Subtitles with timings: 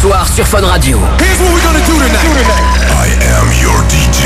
[0.00, 0.98] soir sur Fun Radio.
[1.18, 2.24] Here's what we're gonna do tonight.
[2.88, 4.24] I am your DJ.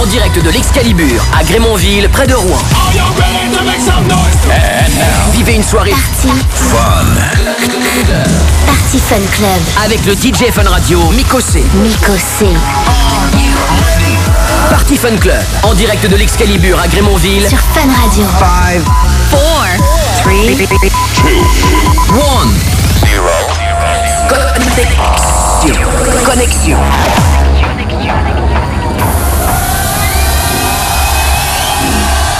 [0.00, 2.56] En direct de l'Excalibur à Grémonville, près de Rouen.
[2.56, 4.34] Are you ready to make some noise?
[5.32, 6.28] Vivez une soirée Party.
[8.66, 9.62] Party Fun Club.
[9.84, 11.64] avec le DJ Fun Radio Mikosé.
[11.74, 12.48] Mikosé.
[14.70, 17.46] Party Fun Club en direct de l'Excalibur à Grémonville.
[17.46, 18.24] Sur Fun Radio.
[18.40, 18.82] 5,
[21.18, 21.34] 4,
[22.06, 22.46] 3,
[23.04, 23.41] 2, 1.
[24.28, 25.74] Connexion.
[26.24, 26.78] Connexion.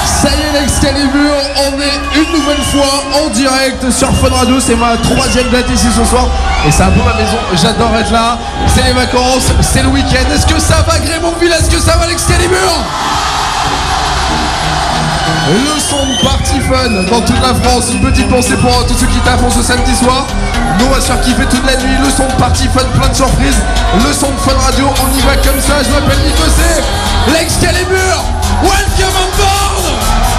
[0.04, 5.48] Salut l'Excalibur, on est une nouvelle fois en direct sur Fun Radio, c'est ma troisième
[5.50, 6.28] date ici ce soir
[6.66, 10.32] et c'est un peu ma maison, j'adore être là, c'est les vacances, c'est le week-end,
[10.32, 12.58] est-ce que ça va Grémonville, est-ce que ça va l'Excalibur
[15.48, 19.06] Le son de Party Fun dans toute la France, une petite pensée pour tous ceux
[19.06, 20.26] qui taffent ce samedi soir,
[20.78, 23.08] nous on va se faire kiffer toute la nuit, le son de Party Fun, plein
[23.08, 23.60] de surprises,
[24.04, 26.82] le son de Fun Radio, on y va comme ça, je m'appelle Nico C,
[27.32, 28.24] l'Excalibur,
[28.62, 30.31] welcome on board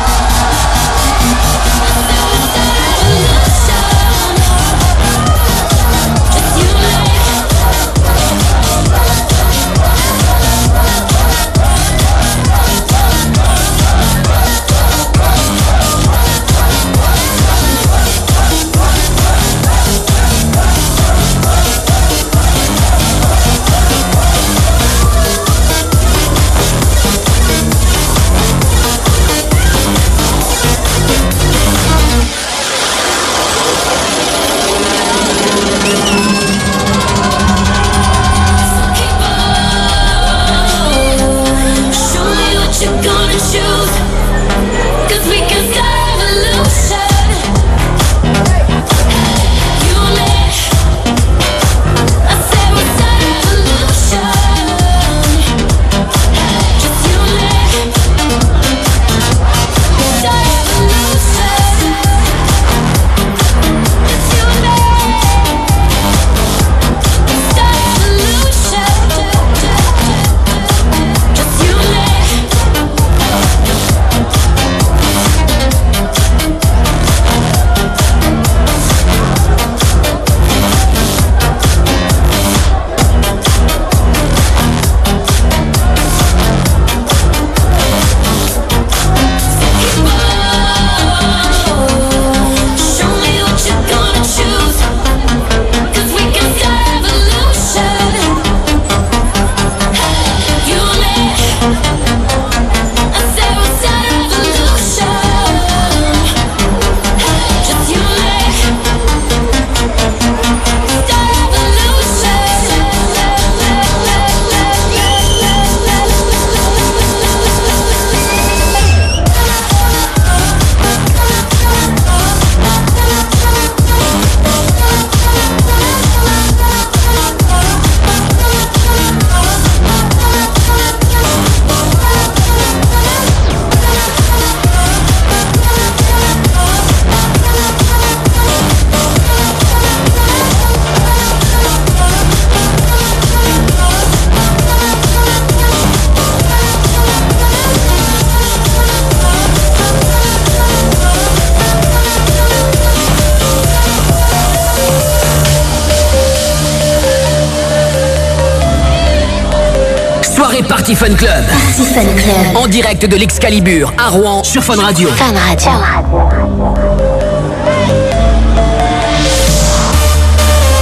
[160.75, 162.55] Party Fun Club Party Fun Club.
[162.55, 165.07] en direct de l'Excalibur à Rouen sur Fun Radio.
[165.09, 165.69] Fun Radio.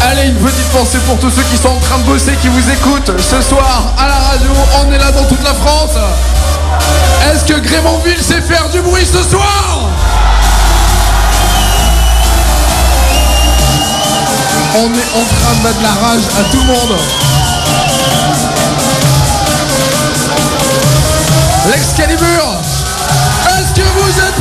[0.01, 2.71] Allez, une petite pensée pour tous ceux qui sont en train de bosser, qui vous
[2.71, 4.49] écoutent ce soir à la radio.
[4.79, 5.97] On est là dans toute la France.
[7.29, 9.89] Est-ce que Grémonville sait faire du bruit ce soir?
[14.73, 17.40] On est en train de mettre la rage à tout le monde.
[21.71, 22.59] L'Excalibur
[23.47, 24.40] Est-ce que vous êtes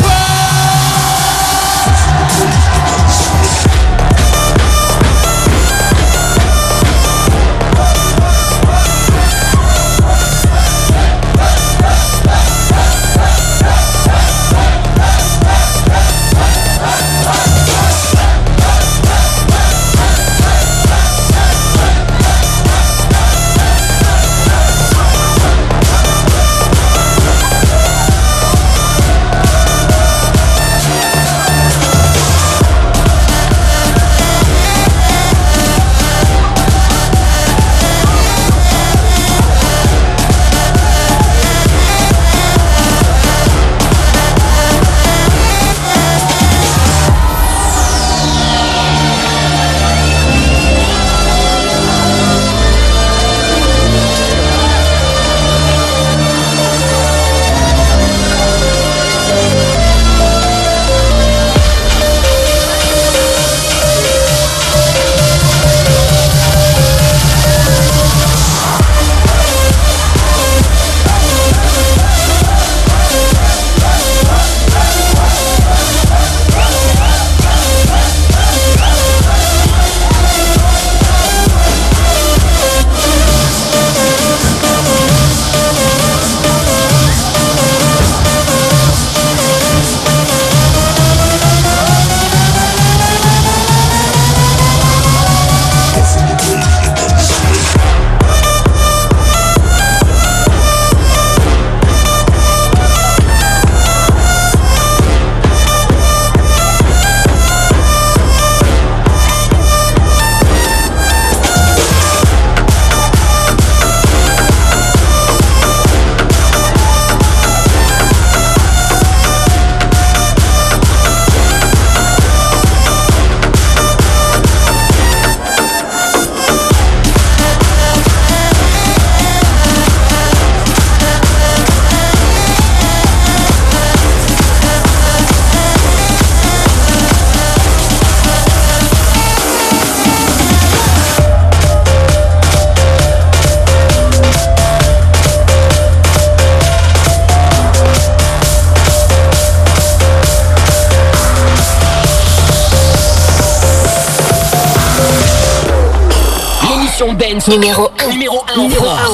[157.48, 158.08] Numéro 1.
[158.12, 158.68] numéro 1 en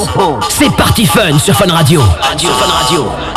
[0.05, 0.45] France.
[0.49, 2.01] C'est Party Fun sur Fun Radio.
[2.21, 3.36] Radio Fun Radio.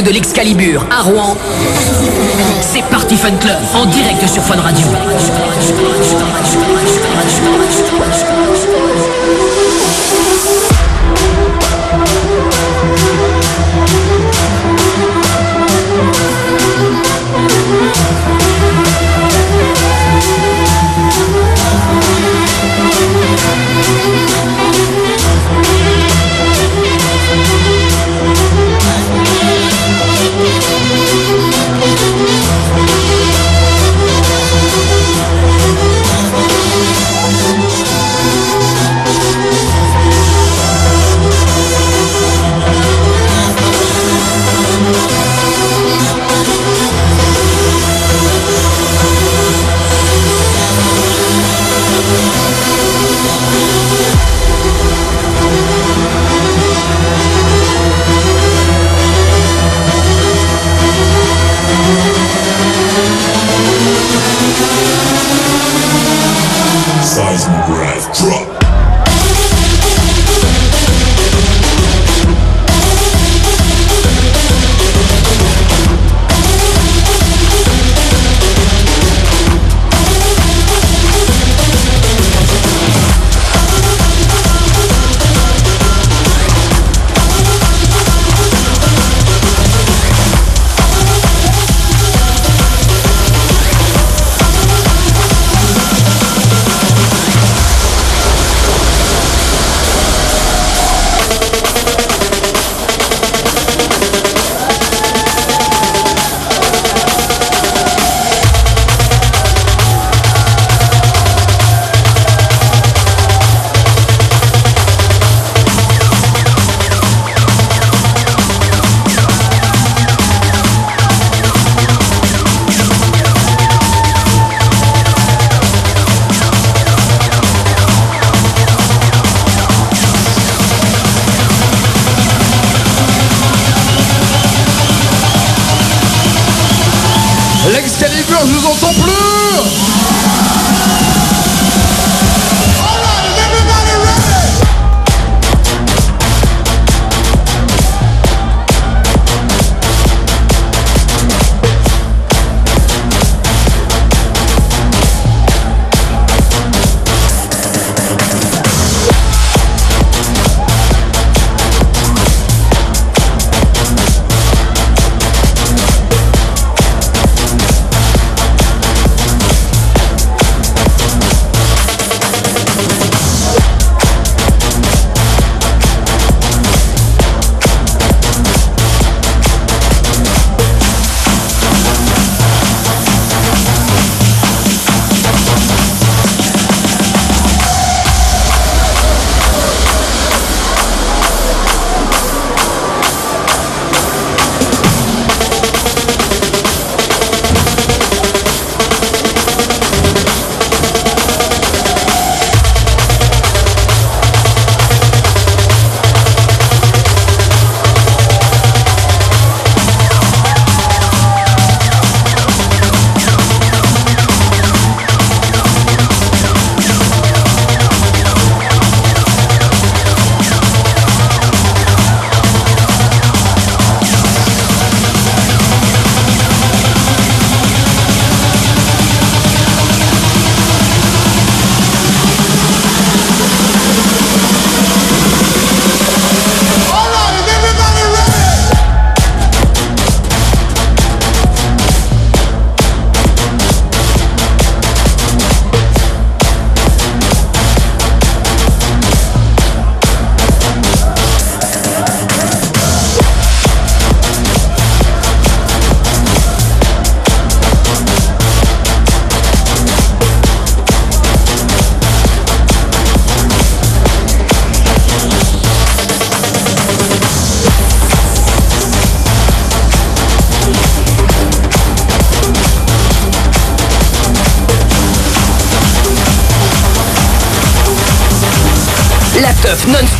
[0.00, 1.36] De l'Excalibur à Rouen.
[2.60, 4.86] C'est Party Fun Club en direct sur Fun Radio.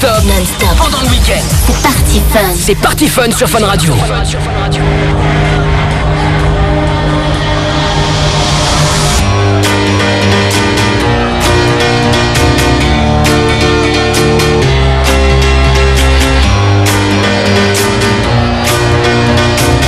[0.02, 0.76] Non-stop Non-stop.
[0.78, 1.42] pendant le week-end.
[1.66, 2.38] C'est parti fun.
[2.58, 3.94] C'est Party Fun sur Fun Radio.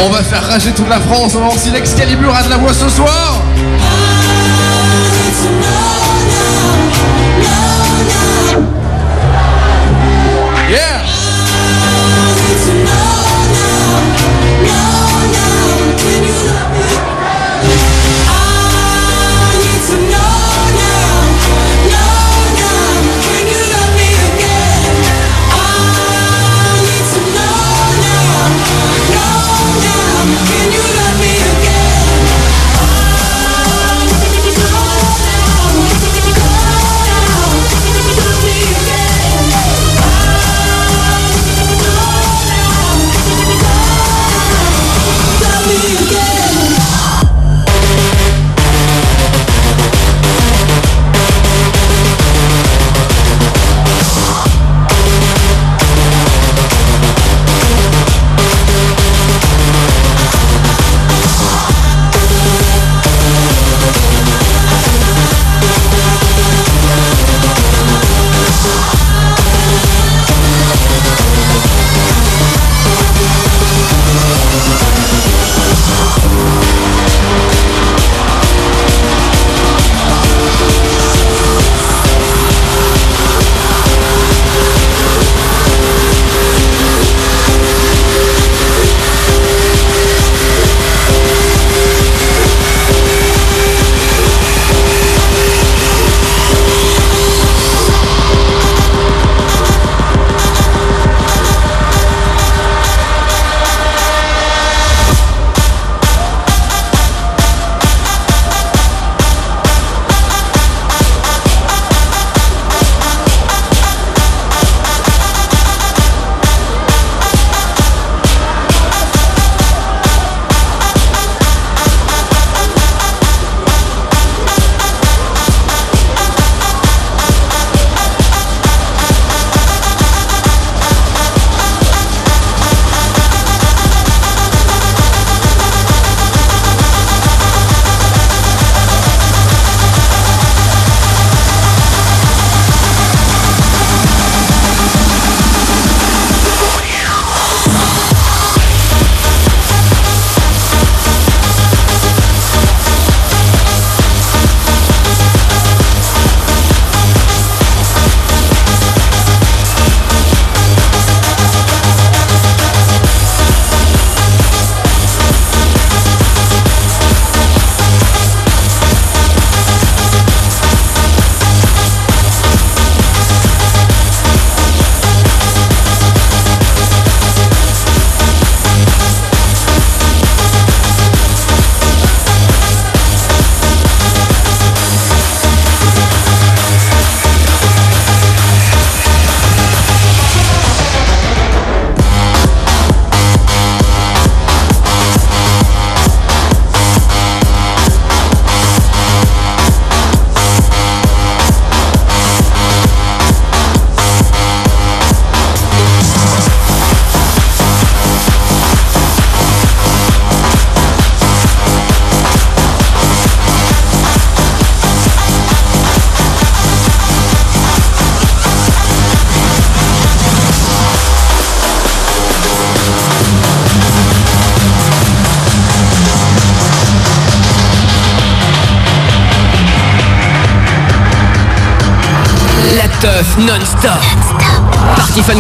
[0.01, 2.59] On va faire rager toute la France, on va voir si l'Excalibur a de la
[2.59, 3.44] voix ce soir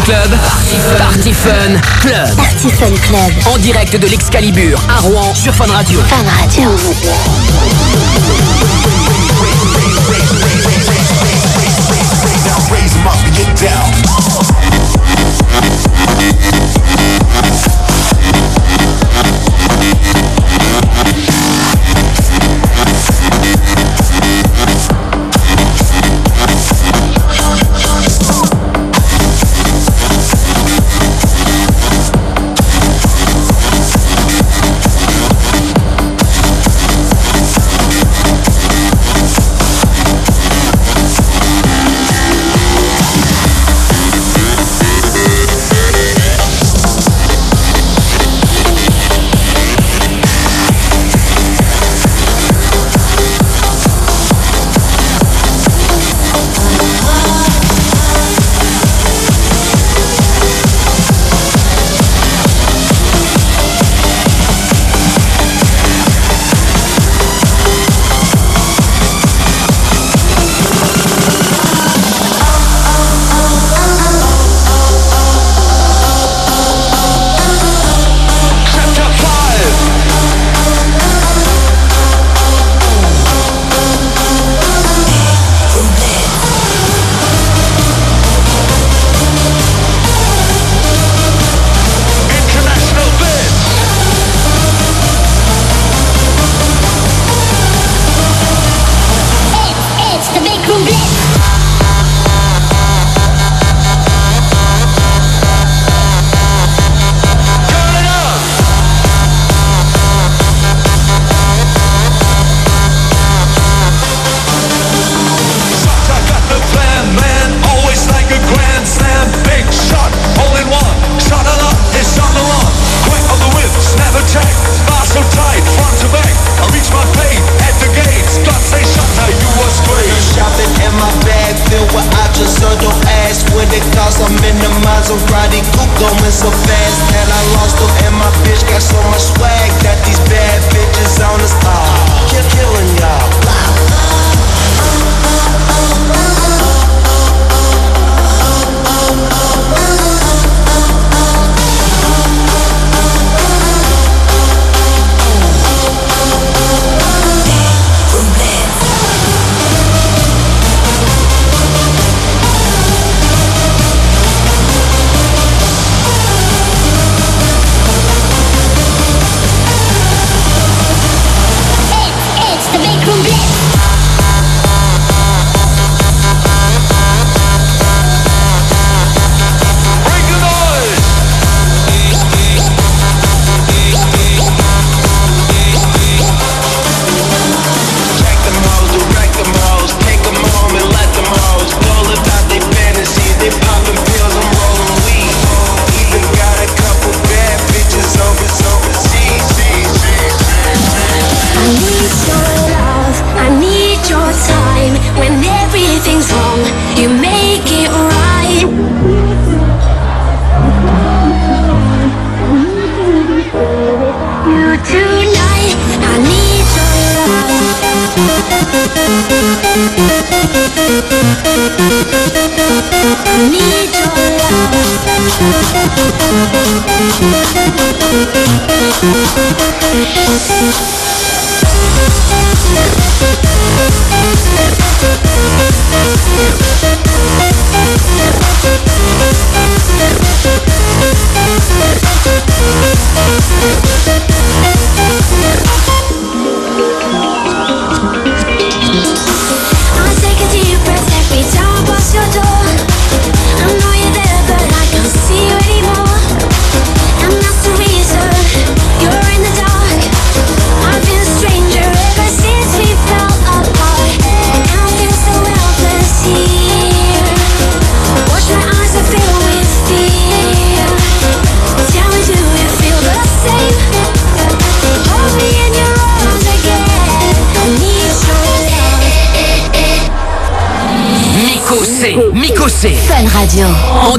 [0.05, 0.39] Club.
[0.99, 2.37] Party Fun Club.
[2.37, 3.33] Party Fun Club.
[3.47, 6.01] En direct de l'Excalibur à Rouen sur Fun Radio.
[6.09, 6.71] Fun Radio.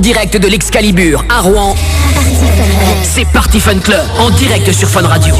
[0.06, 1.76] direct de l'Excalibur à Rouen,
[3.02, 5.34] c'est Party Fun Club en direct sur Fun Radio.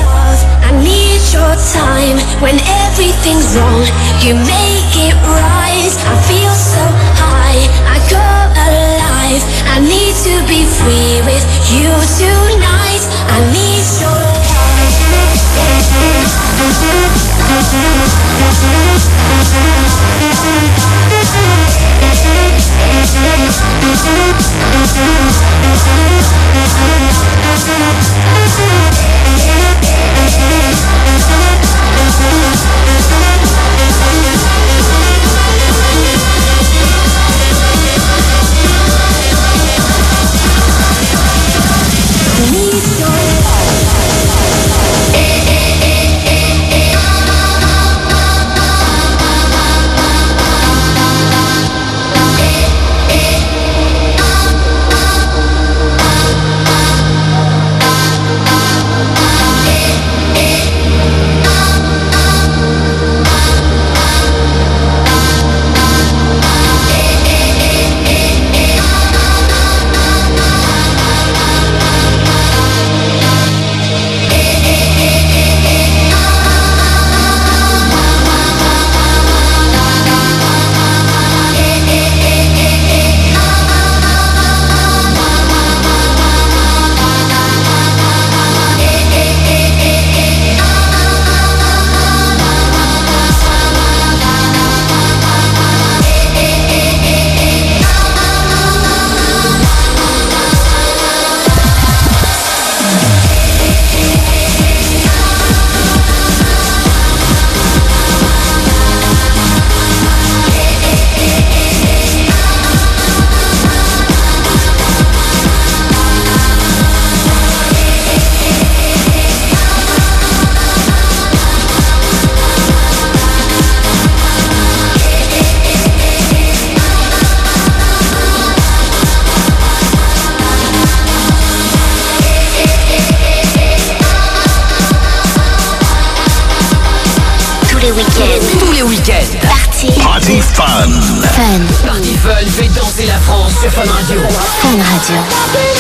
[143.78, 145.16] La France sur Fun Radio.
[145.52, 145.75] Fun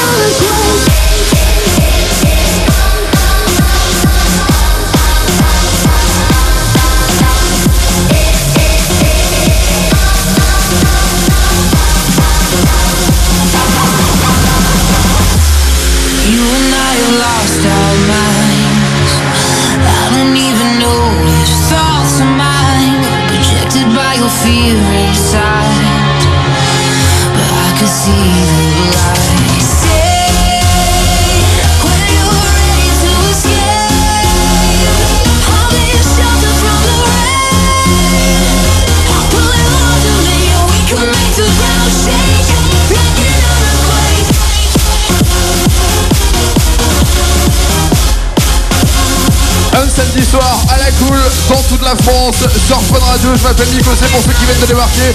[52.03, 52.35] France
[52.67, 53.29] sur Fun Radio.
[53.35, 55.13] Je m'appelle Nico, c'est pour ceux qui viennent de débarquer.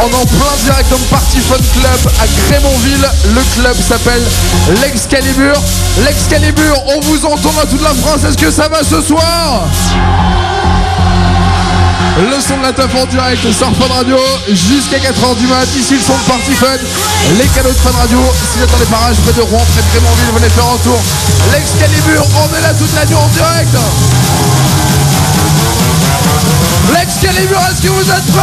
[0.00, 3.08] On est en plein direct dans Party Fun Club à Grémontville.
[3.34, 4.22] Le club s'appelle
[4.82, 5.54] l'Excalibur.
[6.04, 8.24] L'Excalibur, on vous entend dans toute la France.
[8.28, 9.62] Est-ce que ça va ce soir?
[12.18, 15.66] Le son de la teuf en direct sur Fun Radio jusqu'à 4h du mat.
[15.76, 16.66] Ici le son de Party Fun.
[17.38, 18.18] Les cadeaux de Fun Radio.
[18.52, 21.00] Si vous êtes dans les parages près de Rouen, près de venez faire un tour.
[21.52, 23.76] L'Excalibur, on est là toute la nuit en direct.
[26.90, 28.42] L'Excalibur, est-ce que vous êtes prêts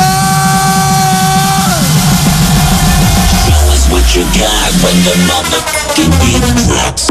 [3.91, 7.09] What you got when the motherfucking beat drops?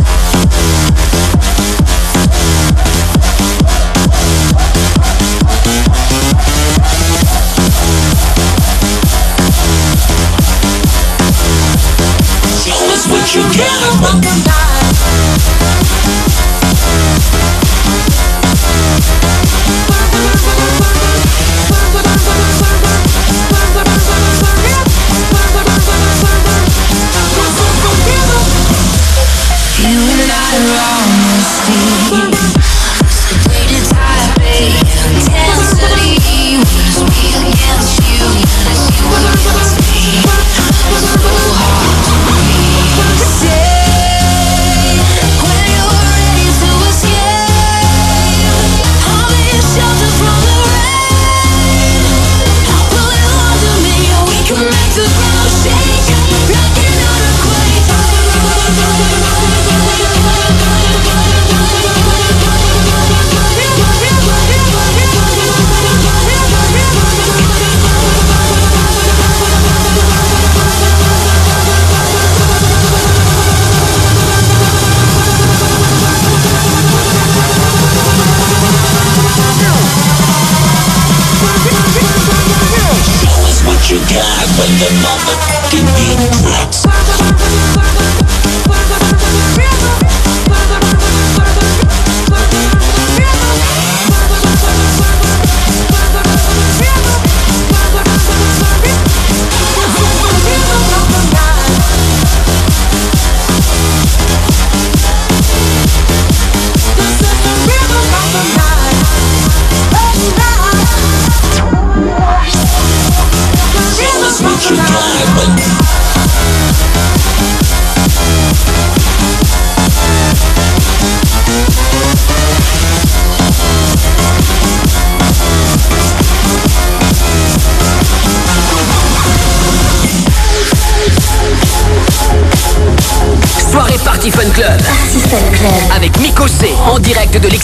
[12.62, 15.77] Show us what you got when You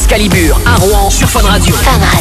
[0.04, 1.74] l'Excalibur à Rouen sur Fun Radio.
[1.74, 2.13] Radio.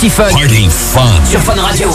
[0.00, 0.30] Party Fun.
[0.30, 1.26] Party Fun.
[1.26, 1.90] Sur Fun Radio.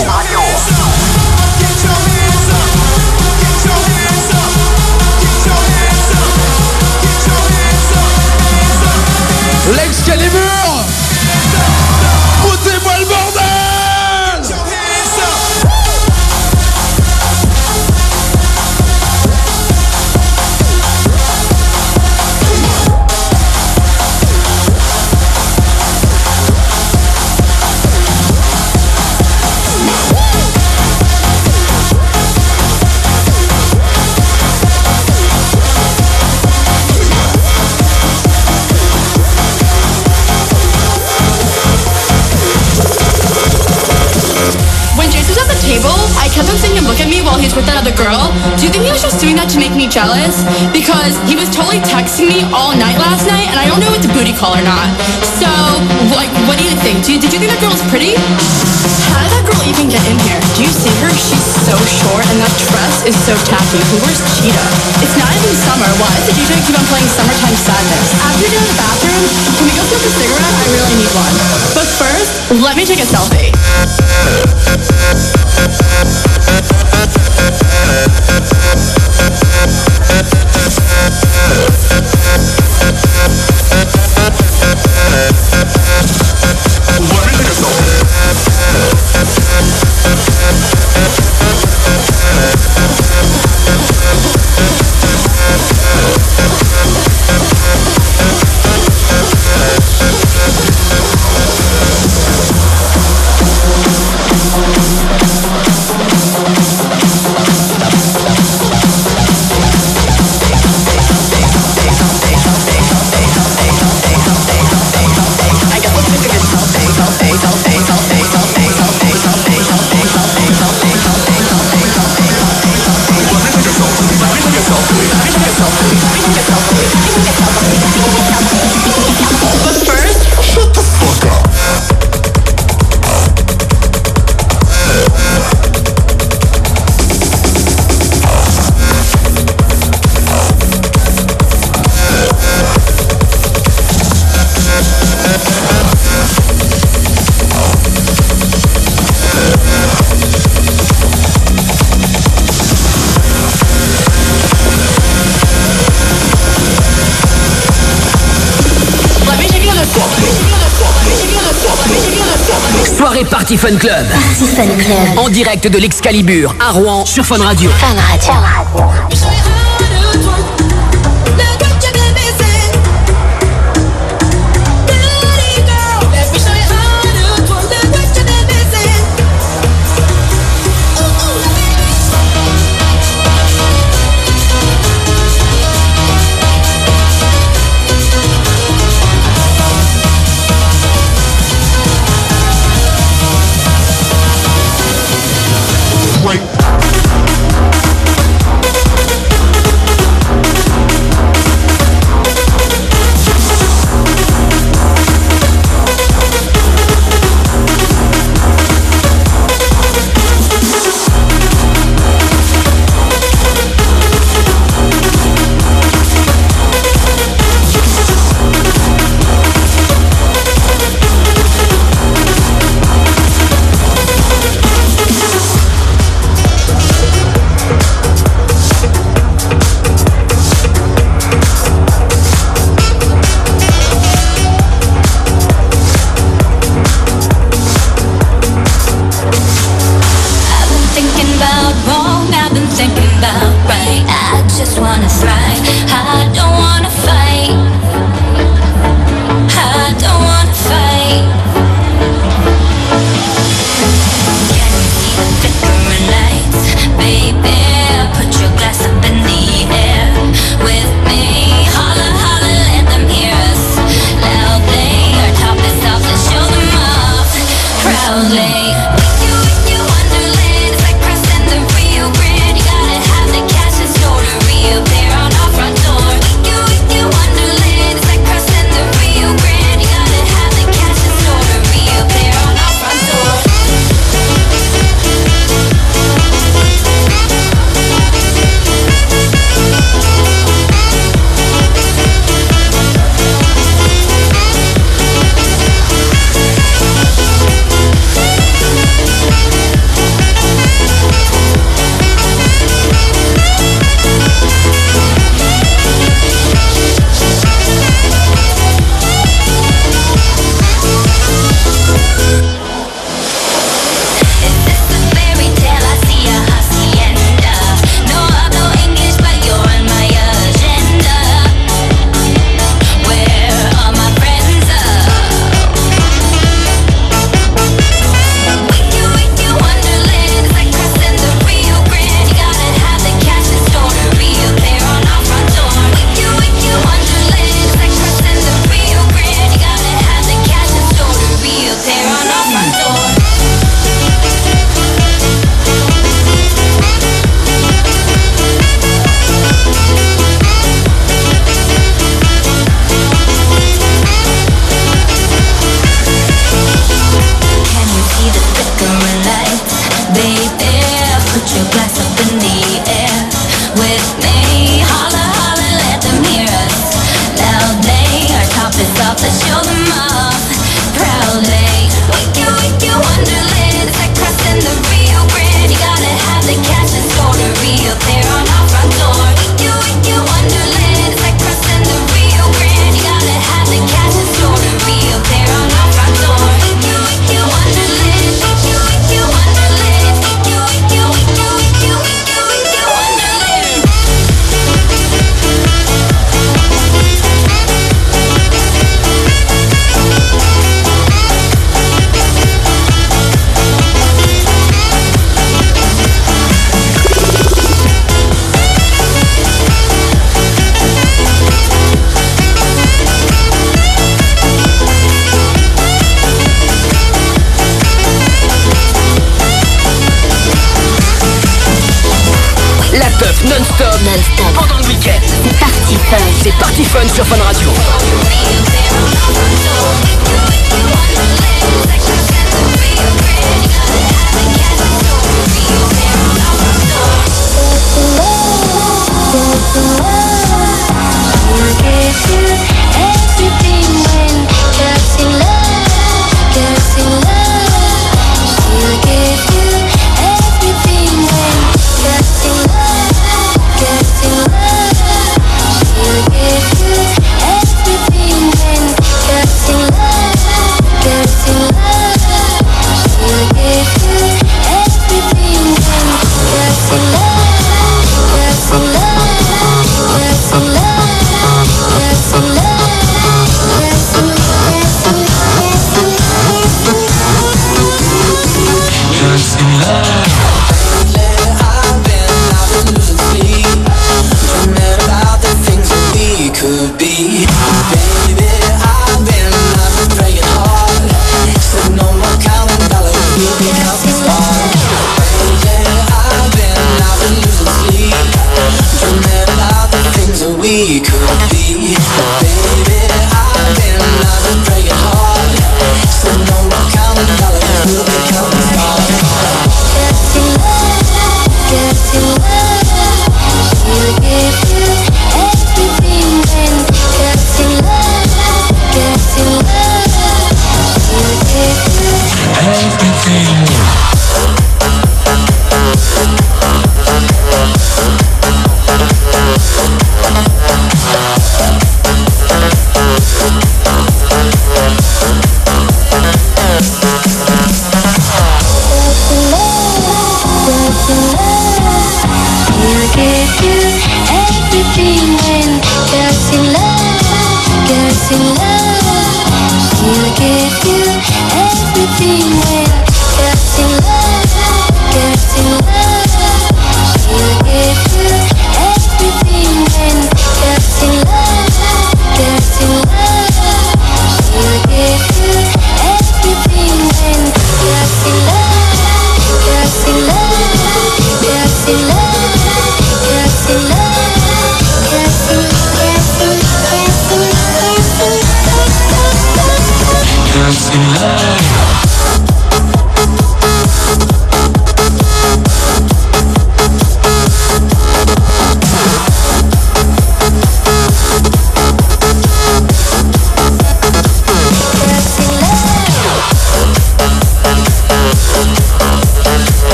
[165.18, 167.72] En direct de l'Excalibur à Rouen sur Fun Radio.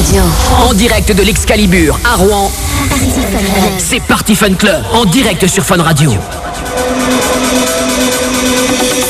[0.00, 0.22] Radio.
[0.66, 2.50] En direct de l'Excalibur à Rouen.
[3.76, 6.12] C'est Party Fun Club en direct sur Fun Radio.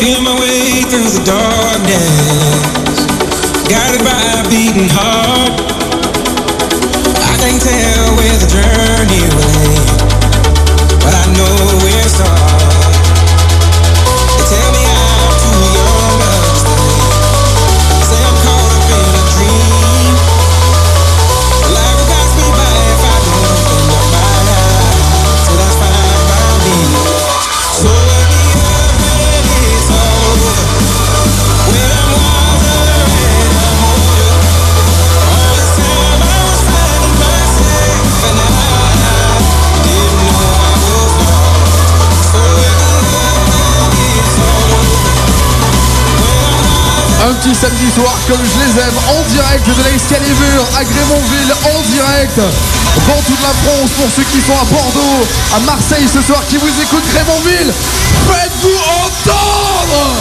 [0.00, 2.00] Feel my way through the darkness.
[3.68, 5.60] Guided by a beating heart.
[7.22, 7.99] I can't tell
[48.26, 53.54] comme je les aime en direct de l'Excalibur à Grémontville en direct dans toute la
[53.62, 57.72] France pour ceux qui sont à Bordeaux, à Marseille ce soir qui vous écoutent Grémontville.
[58.26, 60.16] Faites-vous entendre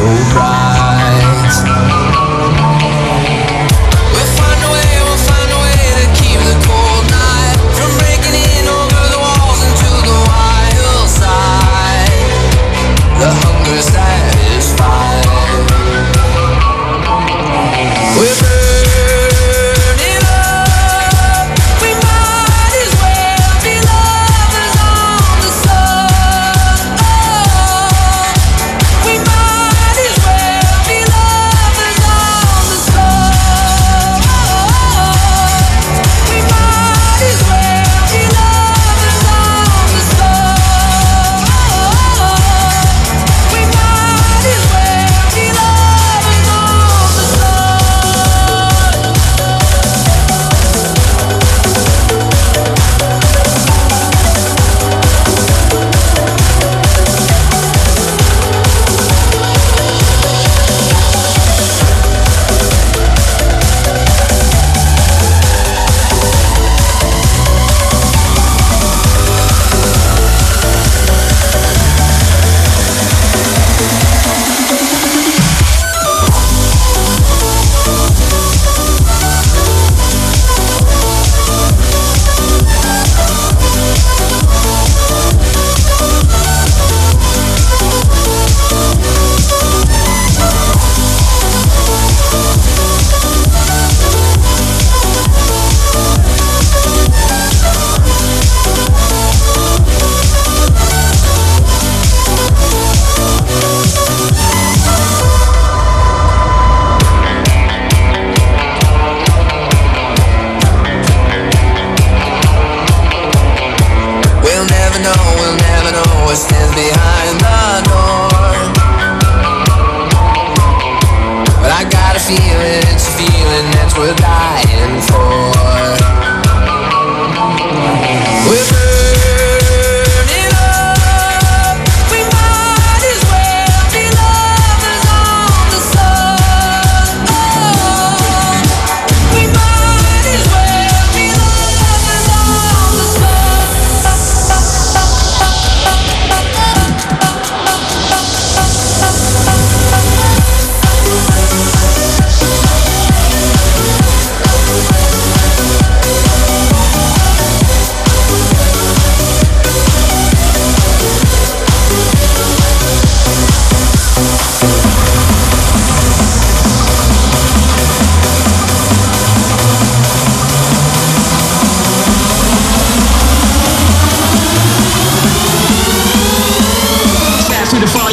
[0.00, 0.39] no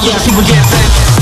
[0.08, 1.17] Yeah, people get bent.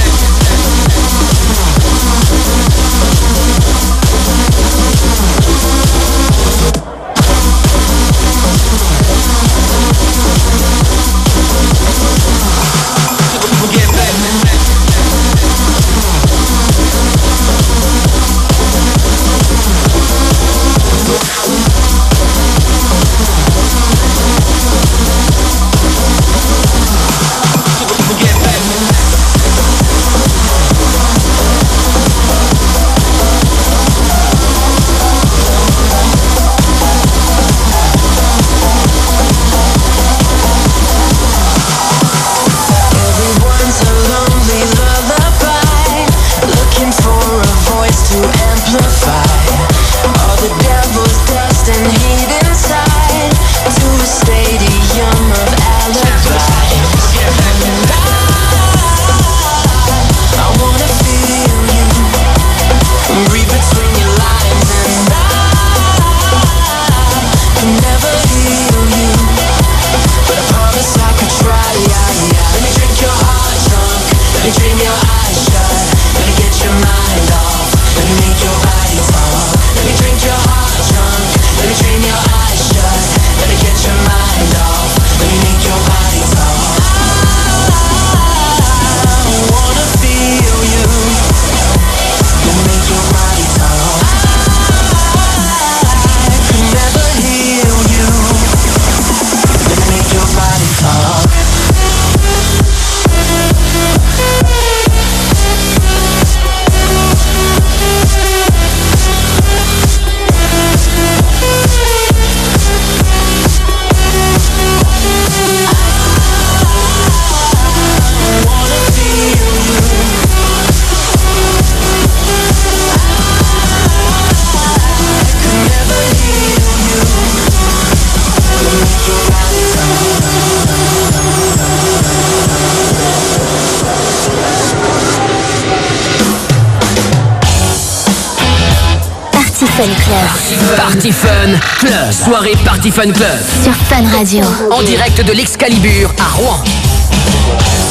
[142.23, 143.39] Soirée Party Fun Club.
[143.61, 144.45] sur Fun Radio.
[144.71, 146.63] En direct de l'Excalibur à Rouen.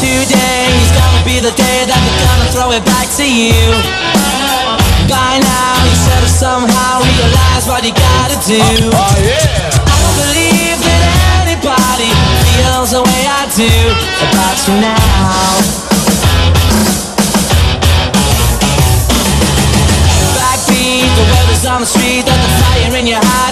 [0.01, 3.53] Today's gonna be the day that we're gonna throw it back to you.
[5.09, 8.57] By now, you should have somehow realized what you gotta do.
[8.57, 11.03] I don't believe that
[11.45, 12.09] anybody
[12.57, 13.69] feels the way I do
[14.31, 15.85] about you now.
[20.33, 23.44] Backbeat, the is on the street that the fire in your heart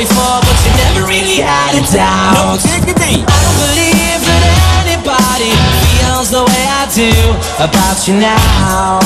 [0.00, 2.32] before, but you never really had a doubt.
[2.32, 2.56] No,
[3.04, 3.20] me.
[3.20, 4.42] I don't believe that
[4.80, 5.52] anybody
[5.84, 7.12] feels the way I do
[7.60, 8.96] about you now.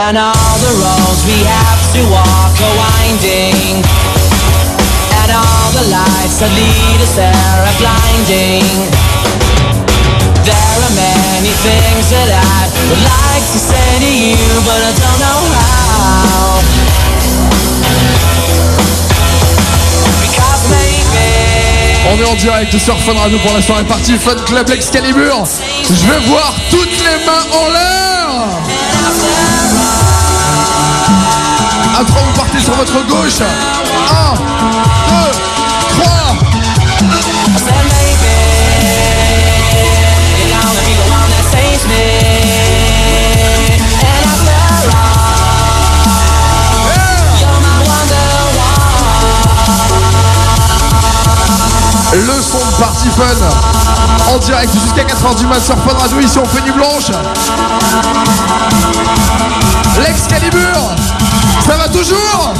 [0.00, 3.84] And all the roads we have to walk are winding.
[5.20, 8.64] And all the lights that lead us there are blinding.
[10.40, 15.20] There are many things that I would like to say to you, but I don't
[15.20, 15.37] know
[22.18, 25.44] On est en direct sur Fun Radio pour la soirée partie Fun Club Excalibur.
[25.84, 28.28] Je vais voir toutes les mains en l'air.
[32.00, 33.40] À 3, vous partez sur votre gauche.
[33.40, 34.97] 1,
[52.12, 56.38] Le son de Party Fun en direct jusqu'à 4h du mat sur Fun Radio ici
[56.38, 57.10] on fait du blanche.
[60.00, 60.94] L'Excalibur,
[61.66, 62.54] ça va toujours?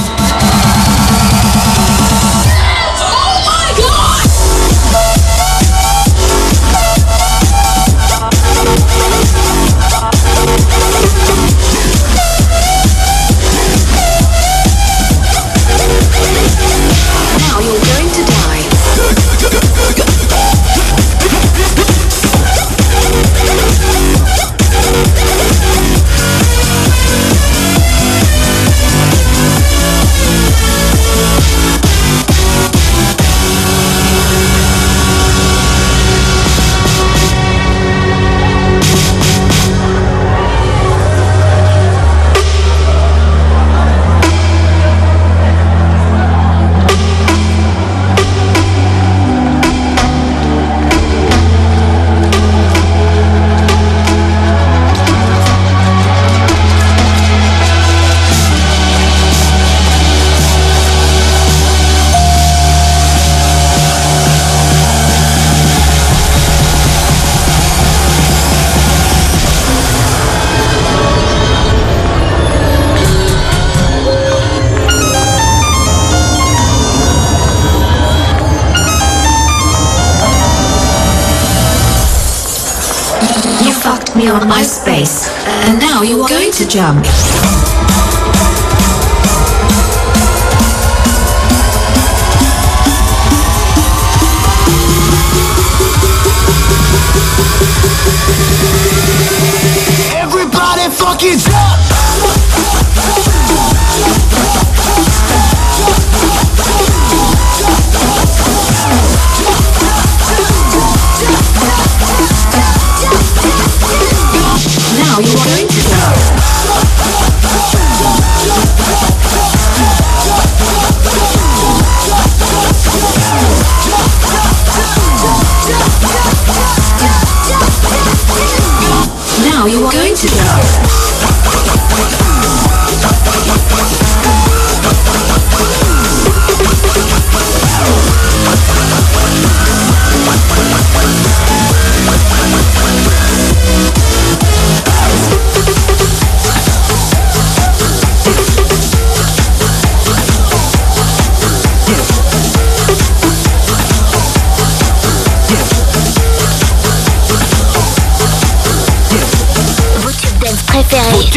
[84.38, 85.28] You on MySpace.
[85.68, 87.04] And now you are going to jump.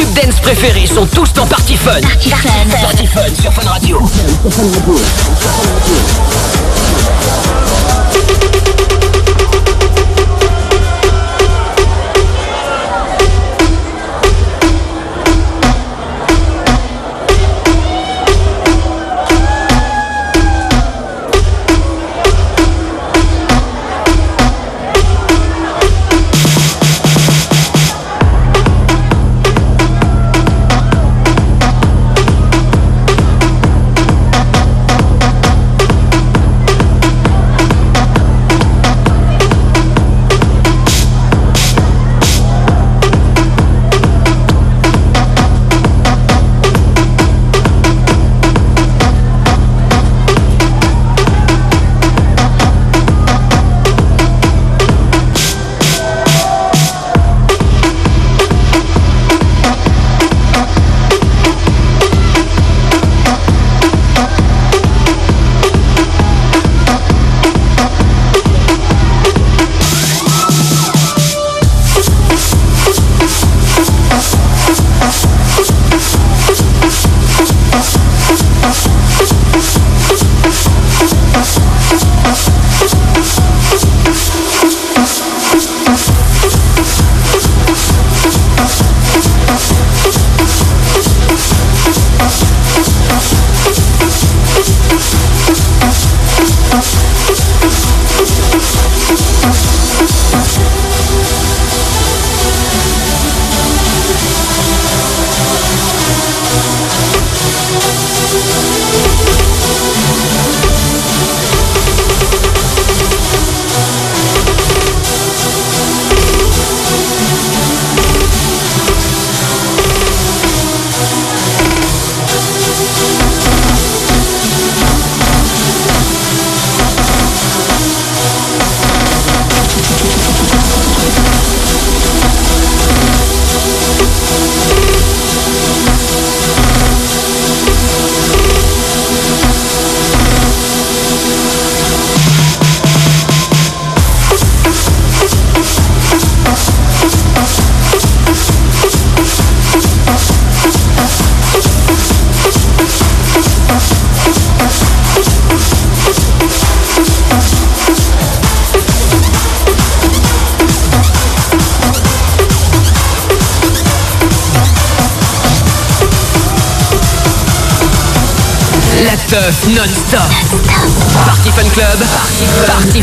[0.01, 2.01] Tubes dance préférés sont tous dans Party Fun.
[2.01, 2.49] Party Fun.
[2.81, 3.99] Party Fun sur Fun Radio.
[4.43, 4.49] La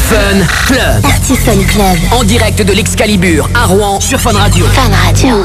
[0.08, 1.02] Fun Club.
[1.02, 1.98] Party Fun Club.
[2.18, 4.64] En direct de l'Excalibur à Rouen sur Fun Radio.
[4.72, 5.36] Fun Radio.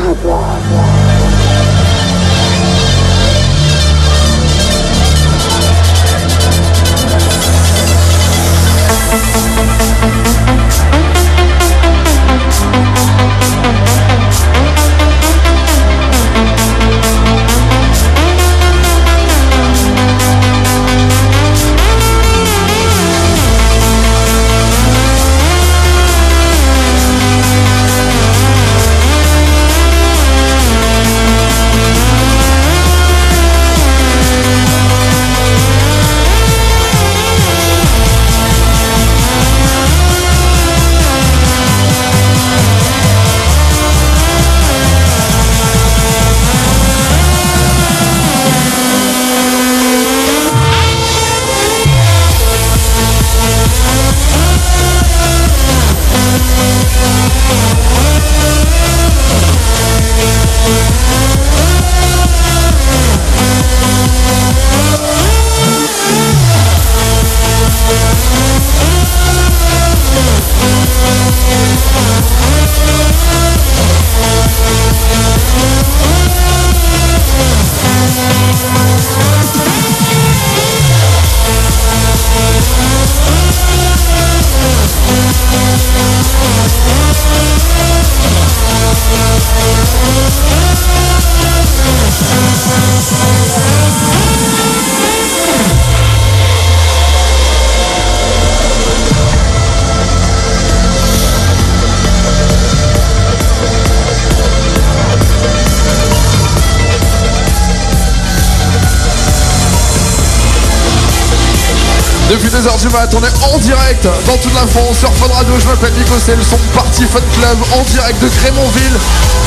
[112.63, 115.53] 2h du mat, on est en direct dans toute la France sur Fun Radio.
[115.59, 118.97] Je m'appelle Nico, c'est le son de Party Fun Club en direct de Crémonville,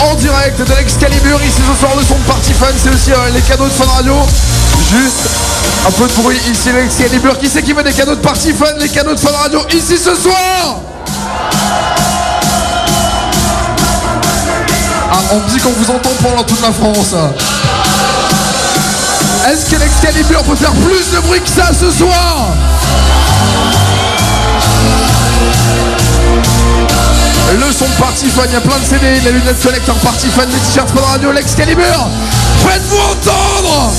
[0.02, 1.40] en direct de l'Excalibur.
[1.42, 3.86] Ici ce soir, le son de Party Fun, c'est aussi euh, les cadeaux de Fun
[3.86, 4.14] Radio.
[4.90, 5.30] Juste
[5.86, 7.38] un peu de bruit ici, l'Excalibur.
[7.38, 9.96] Qui c'est qui veut des cadeaux de Party Fun Les cadeaux de Fun Radio ici
[9.96, 10.80] ce soir?
[15.10, 17.14] Ah, on me dit qu'on vous entend pendant toute la France.
[19.46, 22.48] Est-ce que l'Excalibur peut faire plus de bruit que ça ce soir
[27.52, 30.46] Le son de Party il y a plein de CD, les lunettes collector Party Fun,
[30.46, 32.08] les t-shirts Fun Radio, l'Excalibur.
[32.66, 33.92] Faites-vous entendre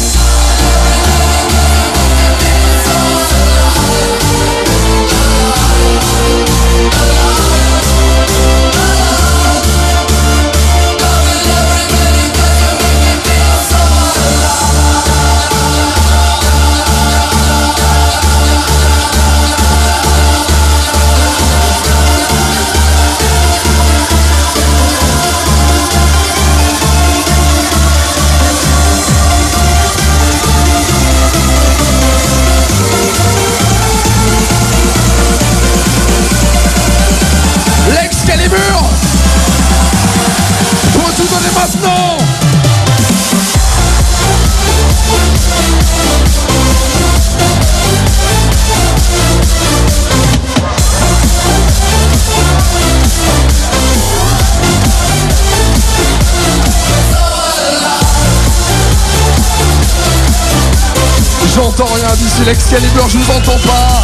[61.77, 64.01] J'entends rien d'ici l'Excalibur, je vous entends pas.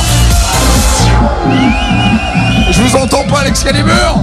[2.69, 4.21] Je vous entends pas l'Excalibur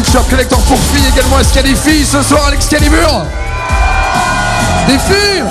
[0.00, 1.36] Les t-shirts collector pour filles également.
[1.36, 3.26] A des filles ce soir à l'Excalibur
[4.86, 5.44] Des filles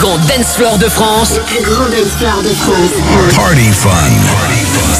[0.00, 3.36] grand dance floor de France, Le plus grand dance floor de France.
[3.36, 3.90] Party fun.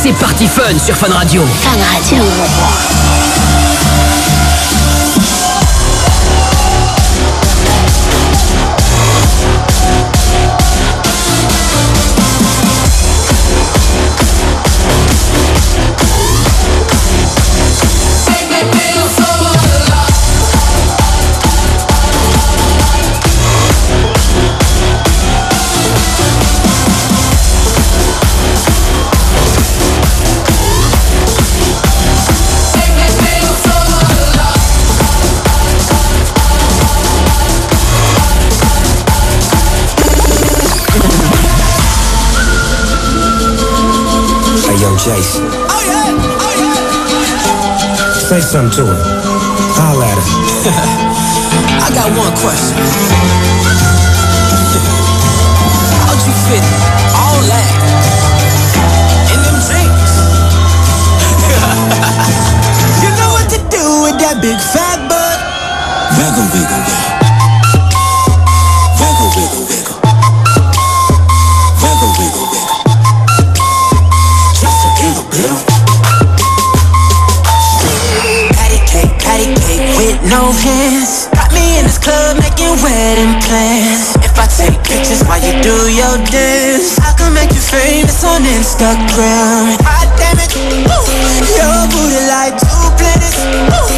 [0.02, 1.42] c'est Party Fun sur Fun Radio.
[1.62, 2.22] Fun Radio.
[48.30, 48.94] Say something to her.
[49.74, 50.22] Holla at her.
[51.82, 52.78] I got one question.
[56.06, 56.62] How'd you fit
[57.18, 57.66] all that
[59.34, 60.14] in them jeans?
[63.02, 65.42] you know what to do with that big fat butt.
[66.14, 66.99] Wiggle, wiggle,
[83.20, 84.16] wedding plans.
[84.24, 86.96] If I take pictures while you do your dance?
[87.00, 89.76] I can make you famous on Instagram.
[89.80, 91.04] God damn it, Ooh.
[91.52, 93.36] your booty like two planets.
[93.44, 93.88] Ooh.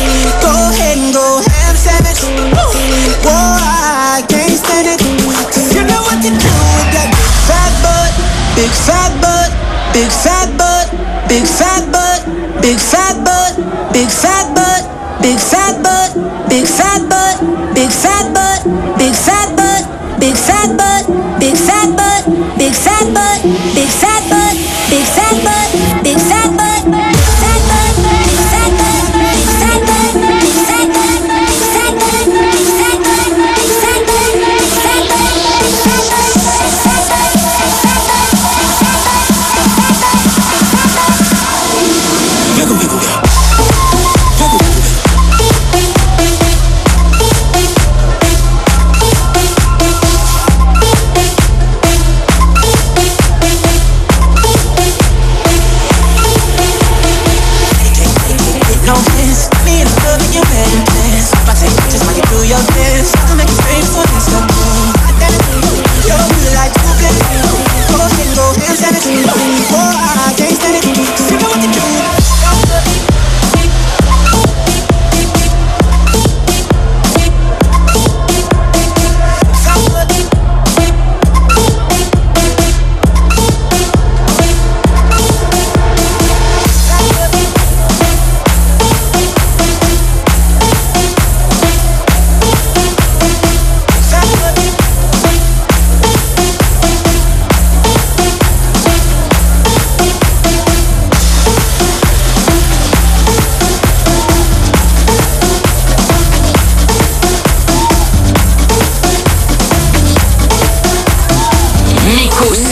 [0.43, 2.23] Go ahead and go ham sandwich.
[2.27, 2.51] Ooh.
[3.23, 5.01] Whoa, I can't stand it.
[5.71, 8.13] You know what to do with that big fat butt.
[8.59, 9.02] Big fat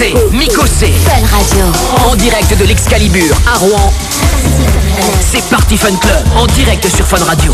[0.01, 0.93] Mixé, mixé.
[1.05, 1.67] Fun Radio.
[2.11, 3.93] En direct de l'Excalibur à Rouen.
[5.31, 7.53] C'est Party Fun Club en direct sur Fun Radio.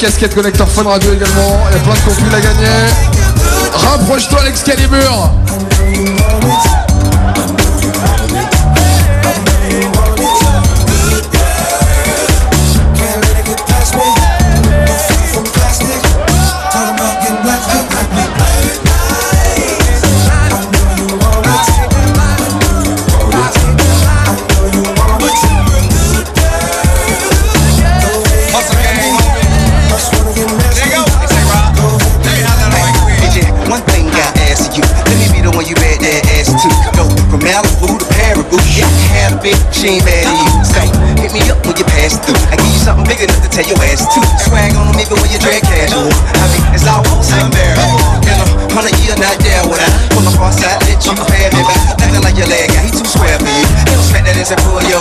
[0.00, 1.60] casquette collector Fun Radio également.
[1.70, 2.66] Il y a plein de contenu à gagner.
[3.74, 5.30] Rapproche-toi l'Excalibur
[39.80, 40.52] she ain't mad at you.
[40.60, 40.86] Say,
[41.24, 42.36] hit me up when you pass through.
[42.52, 44.20] I give you something big enough to tell your ass to.
[44.44, 46.12] Swag on me but when you drag casual.
[46.36, 47.96] I mean, it's almost unbearable.
[48.28, 48.46] In a
[48.76, 51.80] hundred year, not there would I pull up on side, let you pad me but
[51.96, 53.64] Nothing like your leg, yeah, he too square for you.
[53.64, 55.00] He Don't smack that ass and pull your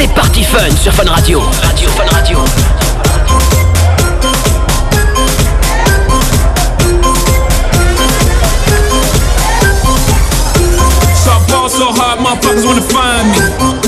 [0.00, 1.40] C'est Party Fun sur Fun Radio.
[1.60, 2.38] Radio Fun Radio.
[11.70, 13.87] So hard, motherfuckers wanna find me.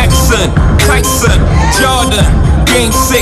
[0.00, 0.48] Jackson,
[0.80, 1.36] Tyson,
[1.76, 2.24] Jordan,
[2.64, 3.20] Game 6.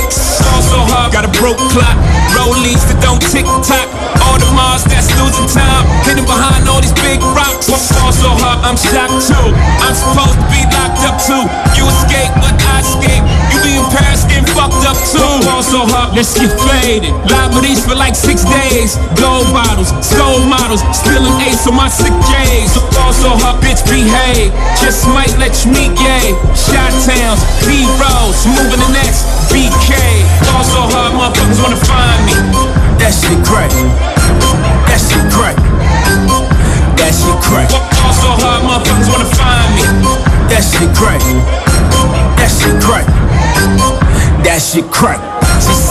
[0.55, 1.97] Also hard, got a broke clock.
[2.31, 3.83] Rollies that don't tick tock.
[4.23, 5.83] All the Mars that's losing time.
[6.07, 7.67] Hidden behind all these big rocks.
[7.99, 9.47] Also hard, I'm shocked too.
[9.83, 11.43] I'm supposed to be locked up too.
[11.75, 13.27] You escape, but I escape.
[13.51, 15.33] You be in Paris getting fucked up too.
[15.51, 17.11] Also hard, let's get faded.
[17.27, 18.95] Liberties for like six days.
[19.19, 22.71] Gold bottles, soul models, spilling ace on my sick days.
[23.19, 24.55] so hard, bitch behave.
[24.79, 26.31] Just might let you meet gay.
[26.69, 29.97] Shot towns, B rolls, moving the next BK.
[30.53, 32.33] Also hard, motherfuckers wanna find me.
[33.01, 33.71] That shit crack.
[34.85, 35.57] That shit crack.
[36.97, 37.69] That shit crack.
[38.05, 39.83] Also hard, motherfuckers wanna find me.
[40.49, 41.21] That shit crack.
[42.37, 43.05] That shit crack.
[44.43, 45.19] That shit crack.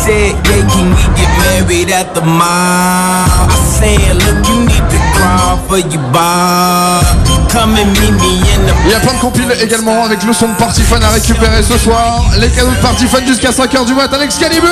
[0.09, 3.29] She said, yeah, can we get married at the mall?
[3.29, 7.05] I said, look, you need to crawl for your bar.
[7.53, 10.33] Come and meet me in the Il y a plein de compiles également avec le
[10.33, 12.25] son de Party Fun à récupérer ce soir.
[12.39, 14.69] Les cadeaux de Party Fun jusqu'à 5h du matin, Excalibur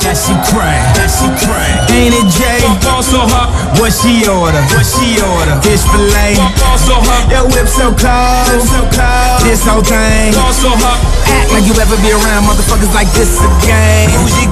[0.00, 1.90] That she crack, that she crack.
[1.90, 2.62] Ain't it Jay?
[3.02, 3.50] so hot.
[3.78, 4.62] What she order?
[4.74, 5.58] What she order?
[5.62, 6.34] Fish fillet.
[6.78, 7.30] so hot.
[7.30, 9.42] That whip so cold, so cold.
[9.42, 10.32] This whole thing.
[10.34, 10.98] so hot.
[11.32, 14.10] Act like you ever be around motherfuckers like this again.
[14.10, 14.51] Who's your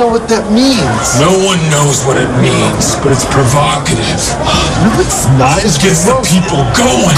[0.00, 1.20] I don't know what that means.
[1.20, 4.00] No one knows what it means, but it's provocative.
[4.80, 5.60] No, it's not.
[5.60, 7.12] It gets the people going.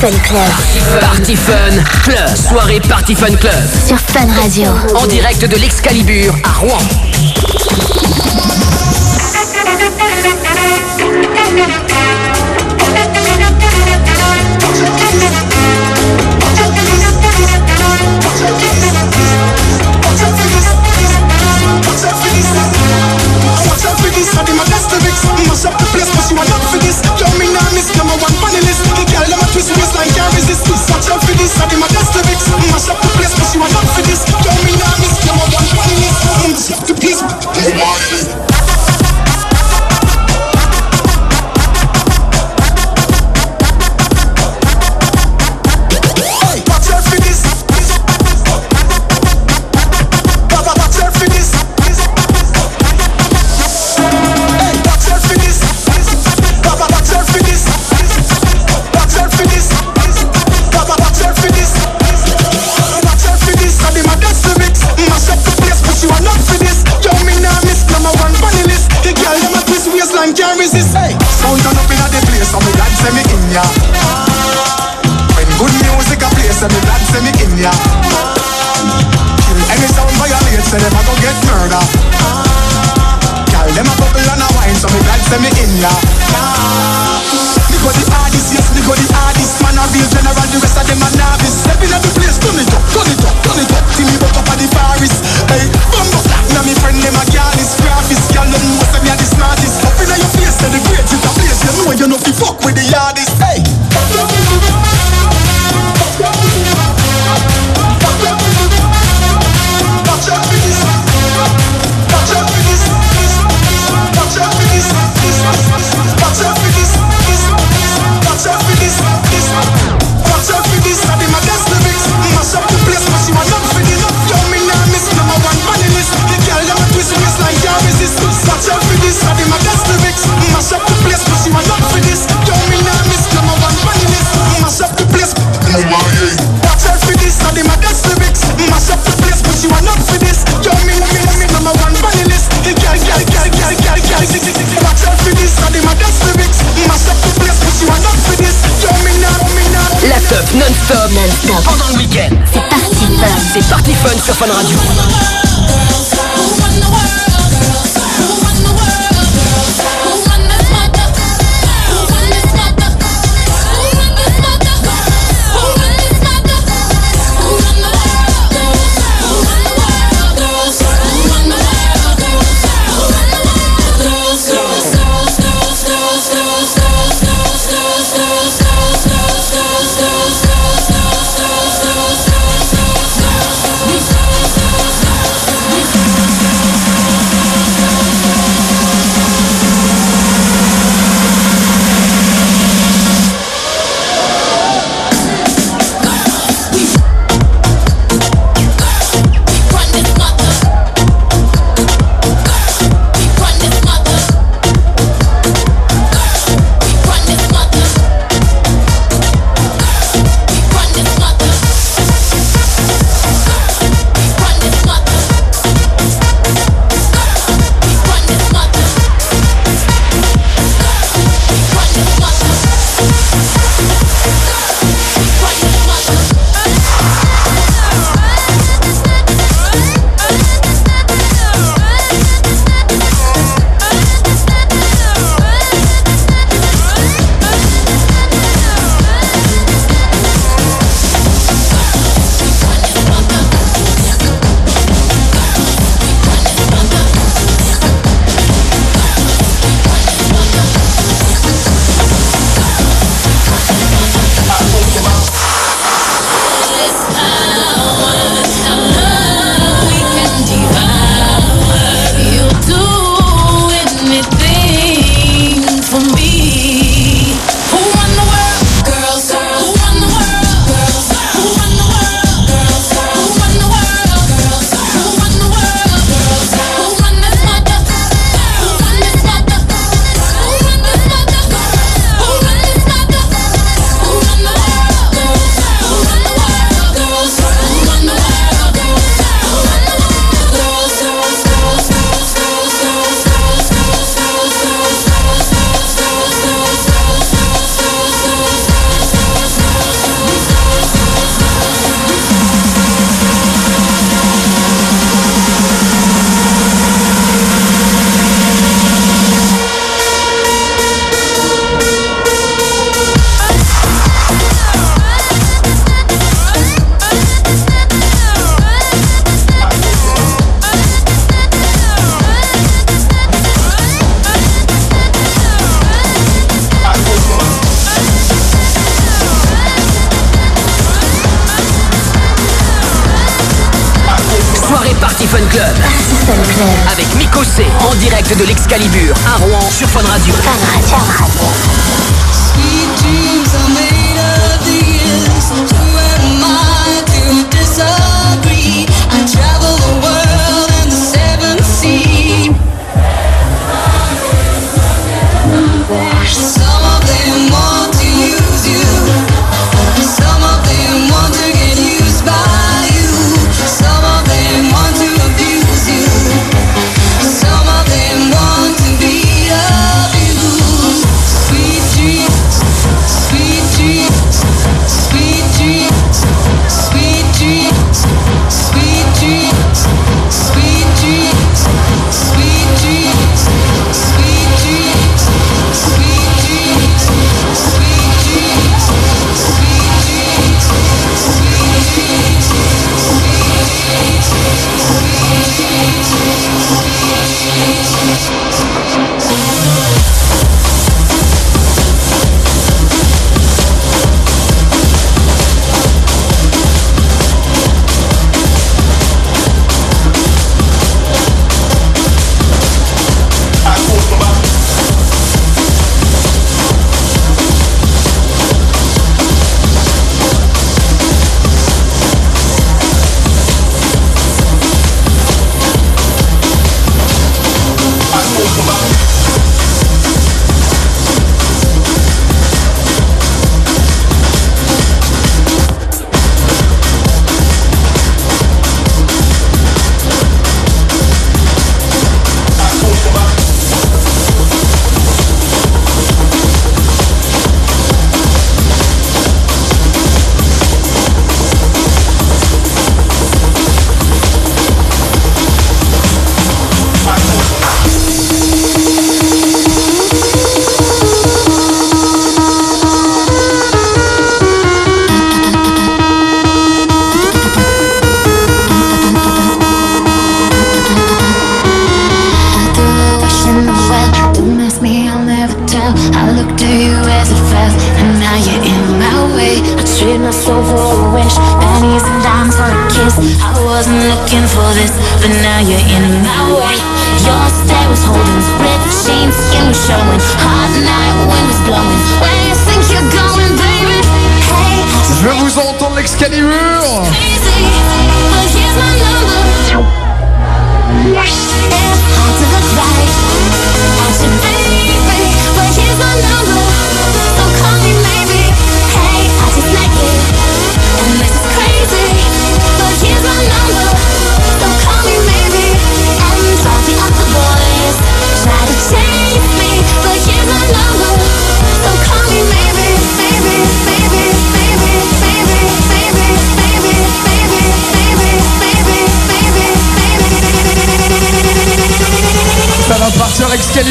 [0.00, 2.36] Fun Club Party Fun Club.
[2.36, 3.52] Soirée Party Fun Club.
[3.86, 4.70] sur Fun Radio.
[4.94, 6.78] En direct de l'Excalibur à Rouen.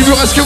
[0.05, 0.44] du Rasque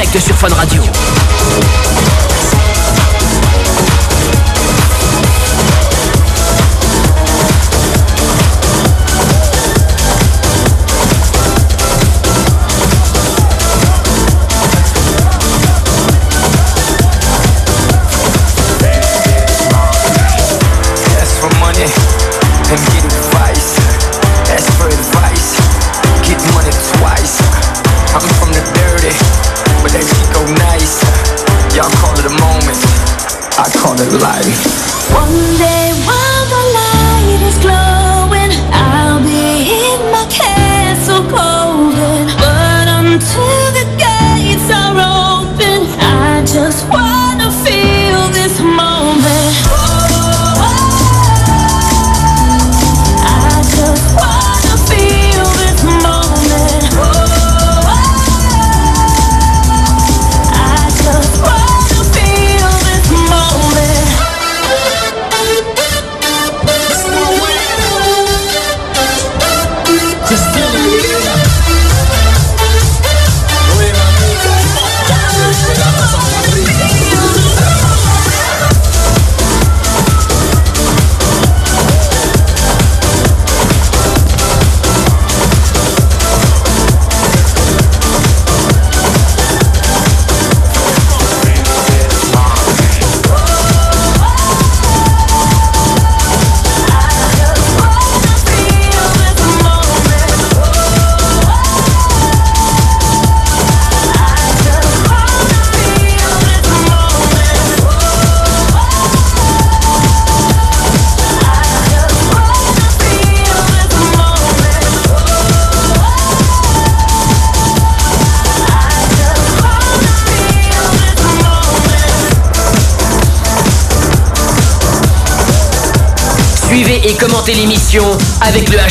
[0.00, 1.19] direct sur Fun Radio.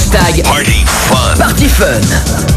[0.10, 1.38] hashtag Party Fun.
[1.38, 2.49] Party Fun.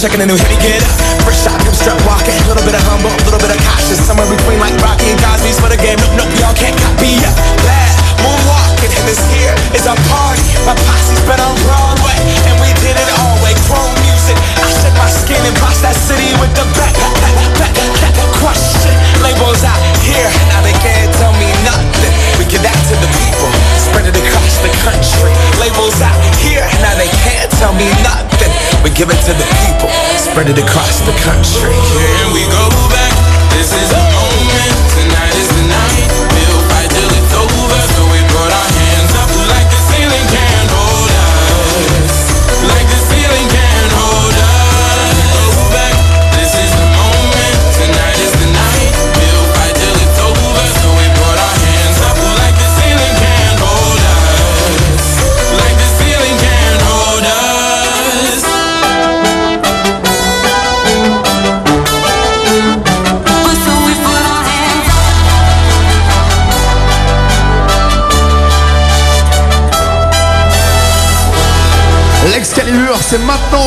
[0.00, 0.77] checking a new hit again.
[30.56, 31.77] across the country.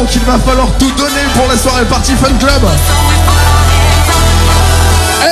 [0.01, 2.63] donc il va falloir tout donner pour la soirée Party Fun Club.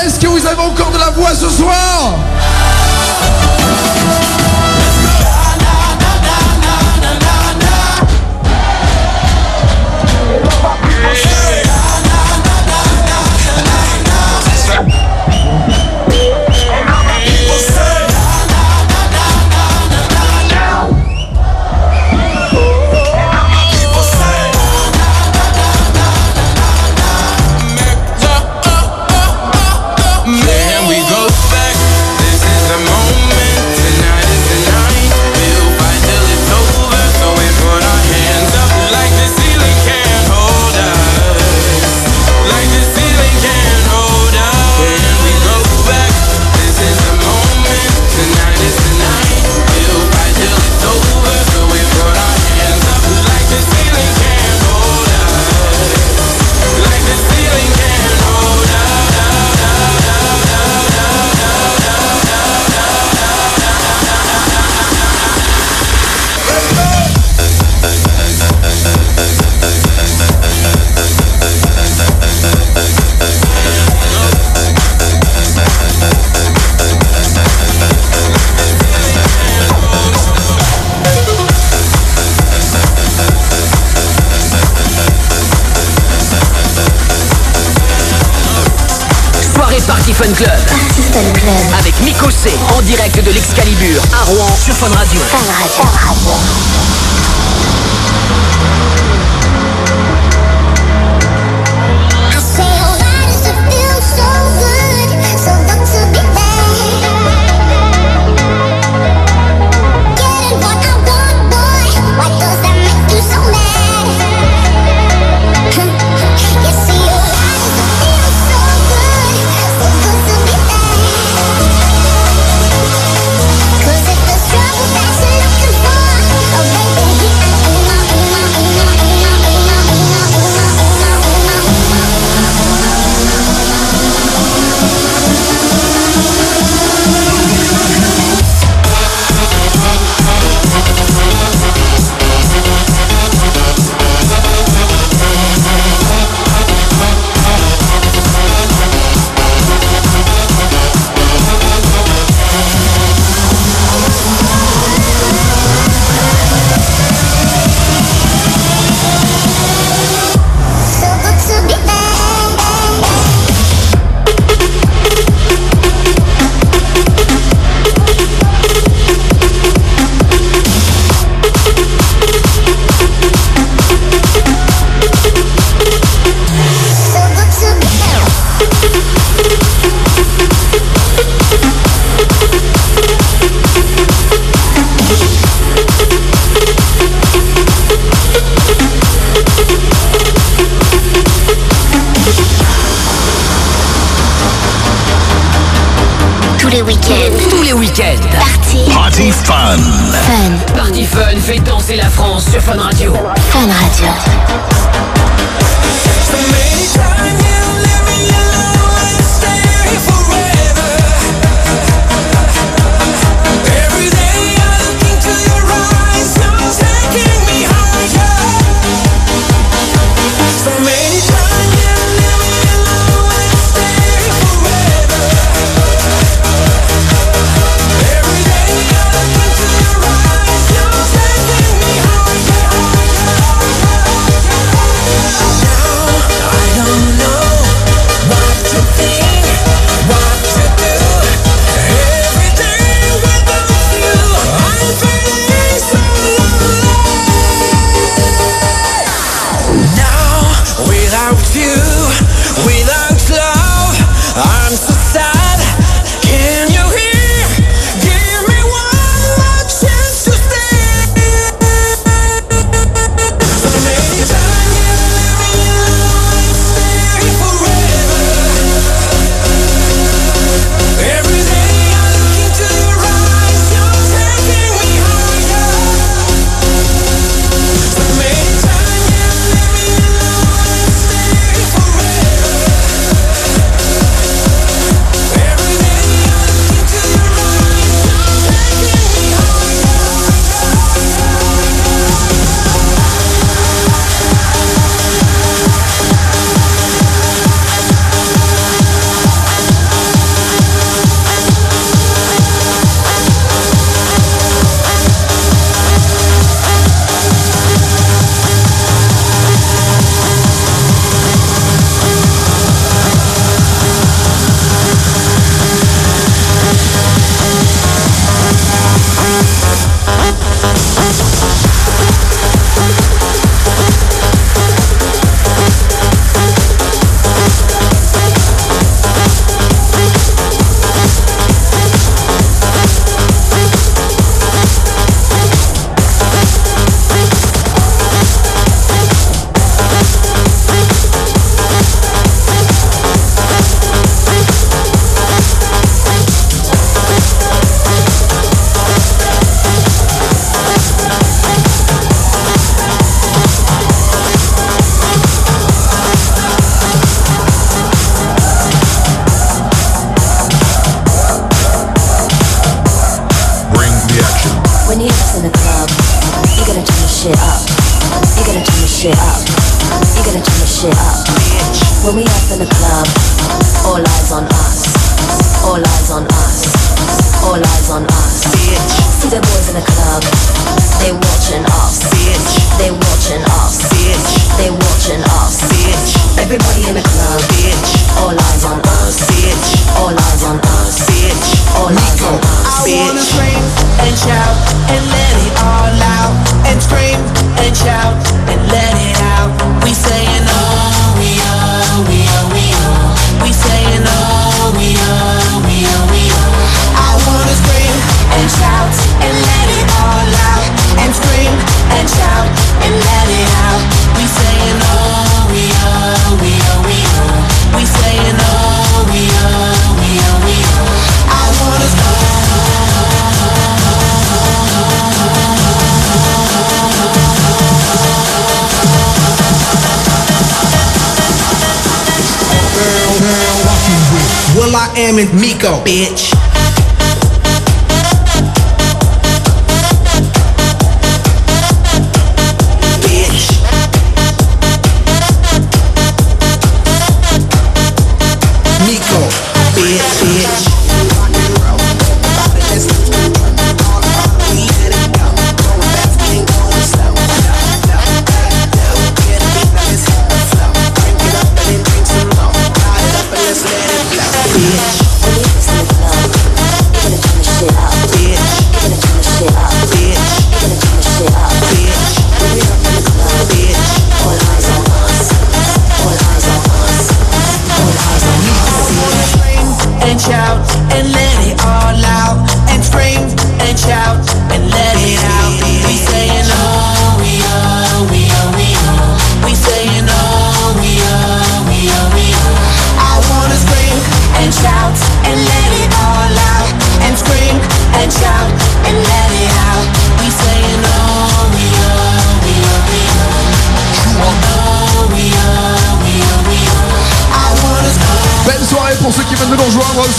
[0.04, 2.14] Est-ce que vous avez encore de la voix ce soir?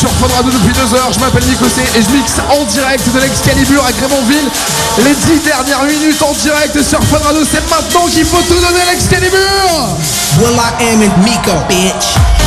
[0.00, 1.12] surprendra nous depuis deux heures.
[1.12, 4.48] Je m'appelle Nico C et je mixe en direct de l'Excalibur à Grémontville.
[5.04, 7.18] Les dix dernières minutes en direct sur Fun
[7.50, 9.38] c'est maintenant qu'il faut tout donner l'Excalibur.
[10.40, 12.39] Well, I am in Miko, bitch.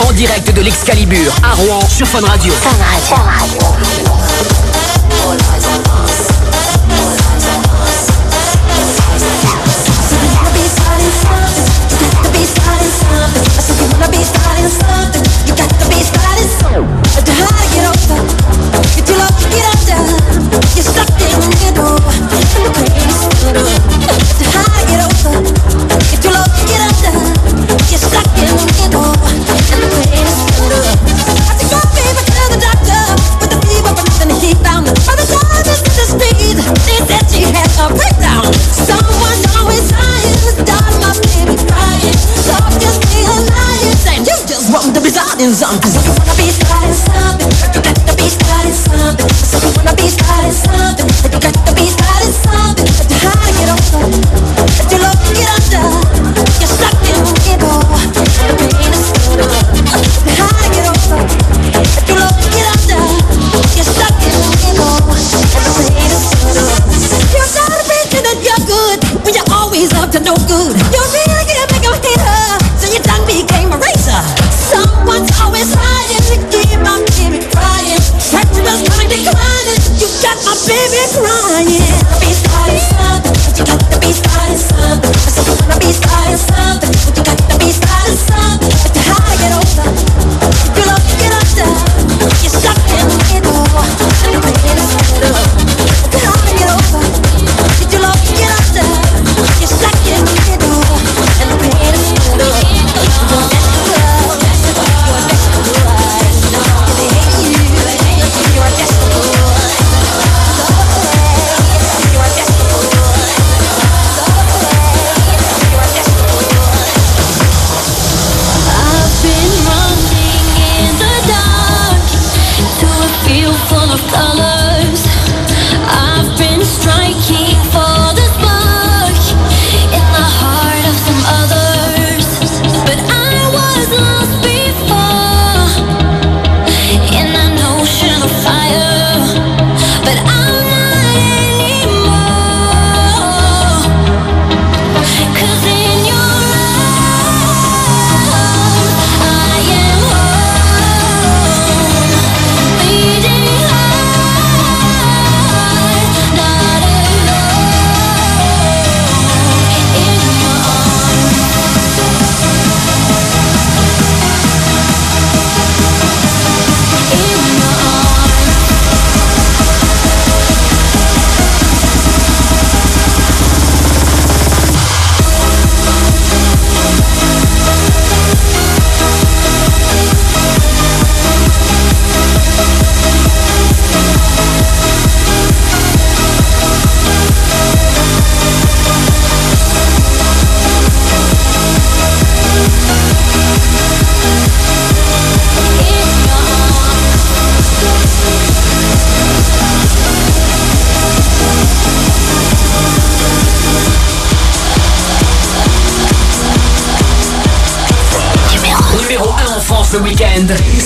[0.00, 2.52] En direct de l'Excalibur, à Rouen, sur Fun Radio.
[2.52, 2.76] Fun
[3.18, 3.75] Radio.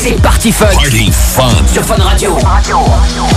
[0.03, 0.65] C'est parti fun.
[0.65, 1.51] Party fun.
[1.67, 2.35] Sur Fun Radio.
[2.43, 3.30] Radio.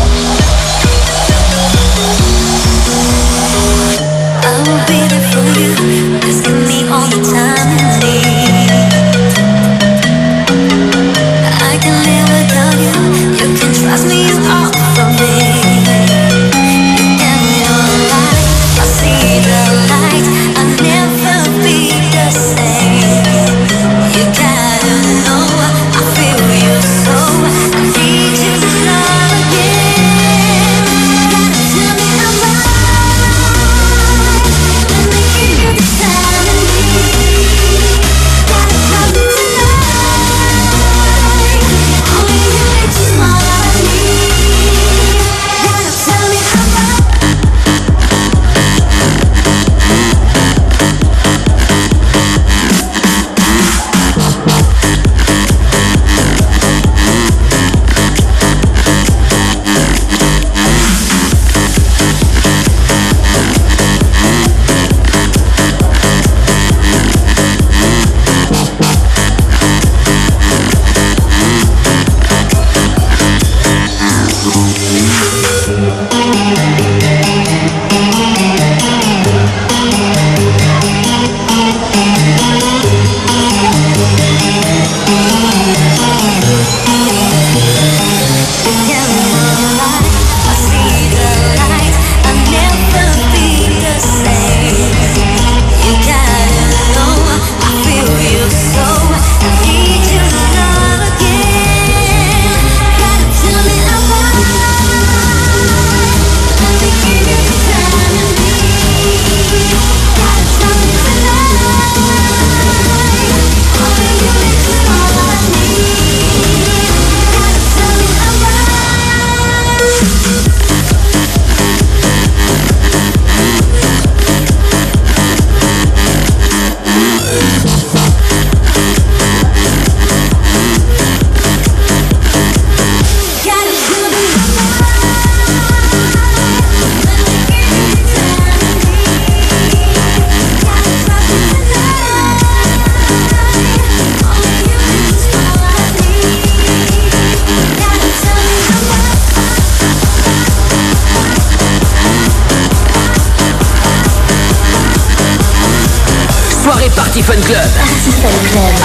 [157.25, 157.69] Fun Club.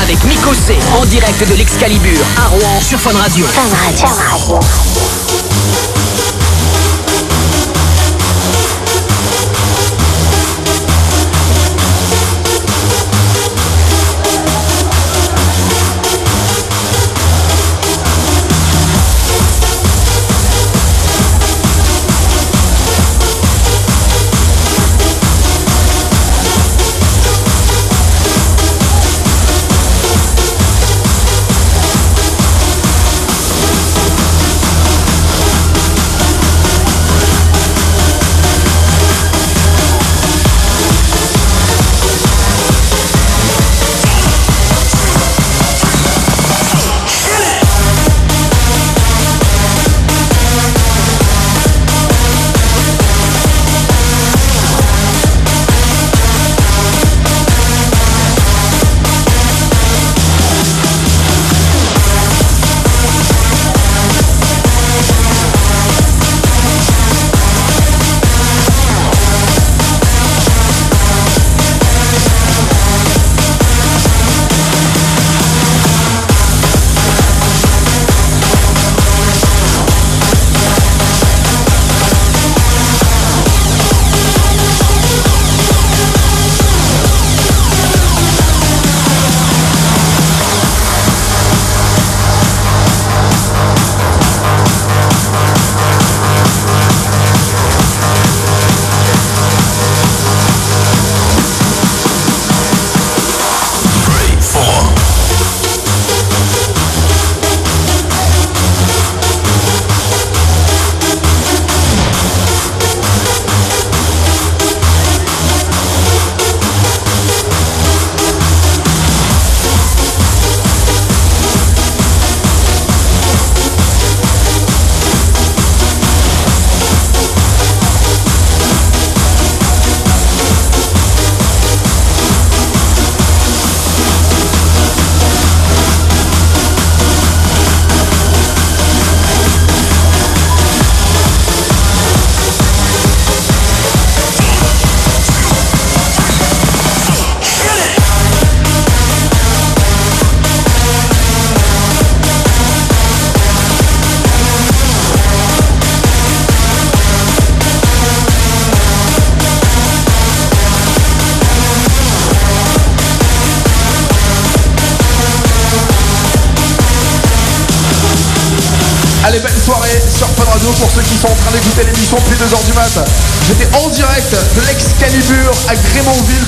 [0.00, 0.78] Avec Miko C.
[0.96, 3.44] En direct de l'Excalibur à Rouen sur Fun Radio.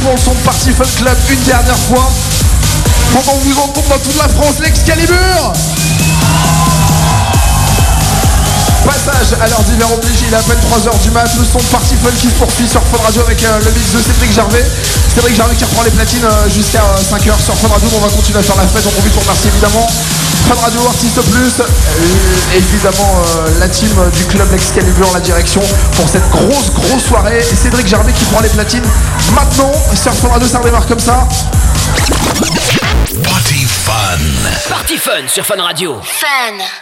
[0.01, 2.11] Pour le son de Party Fun Club une dernière fois.
[3.13, 5.53] Pendant que vous entendez dans toute la France l'Excalibur
[8.85, 11.65] Passage à l'heure d'hiver obligé, il est à peine 3h du mat, le son de
[11.65, 14.65] Party Fun qui se poursuit sur Fun Radio avec euh, le mix de Cédric Gervais.
[15.15, 18.39] Cédric Gervais qui reprend les platines euh, jusqu'à 5h sur Fun Radio, on va continuer
[18.39, 19.87] à faire la fête, on profite pour remercier évidemment
[20.49, 25.63] Fun Radio Artiste Plus, euh, évidemment euh, la team du club Excalibur, la direction
[25.97, 27.39] pour cette grosse grosse soirée.
[27.39, 28.87] Et Cédric Gervais qui prend les platines
[29.35, 31.29] maintenant sur Fun Radio, ça redémarre comme ça.
[33.23, 34.19] Party Fun.
[34.69, 36.01] Party Fun sur Fun Radio.
[36.03, 36.80] Fun.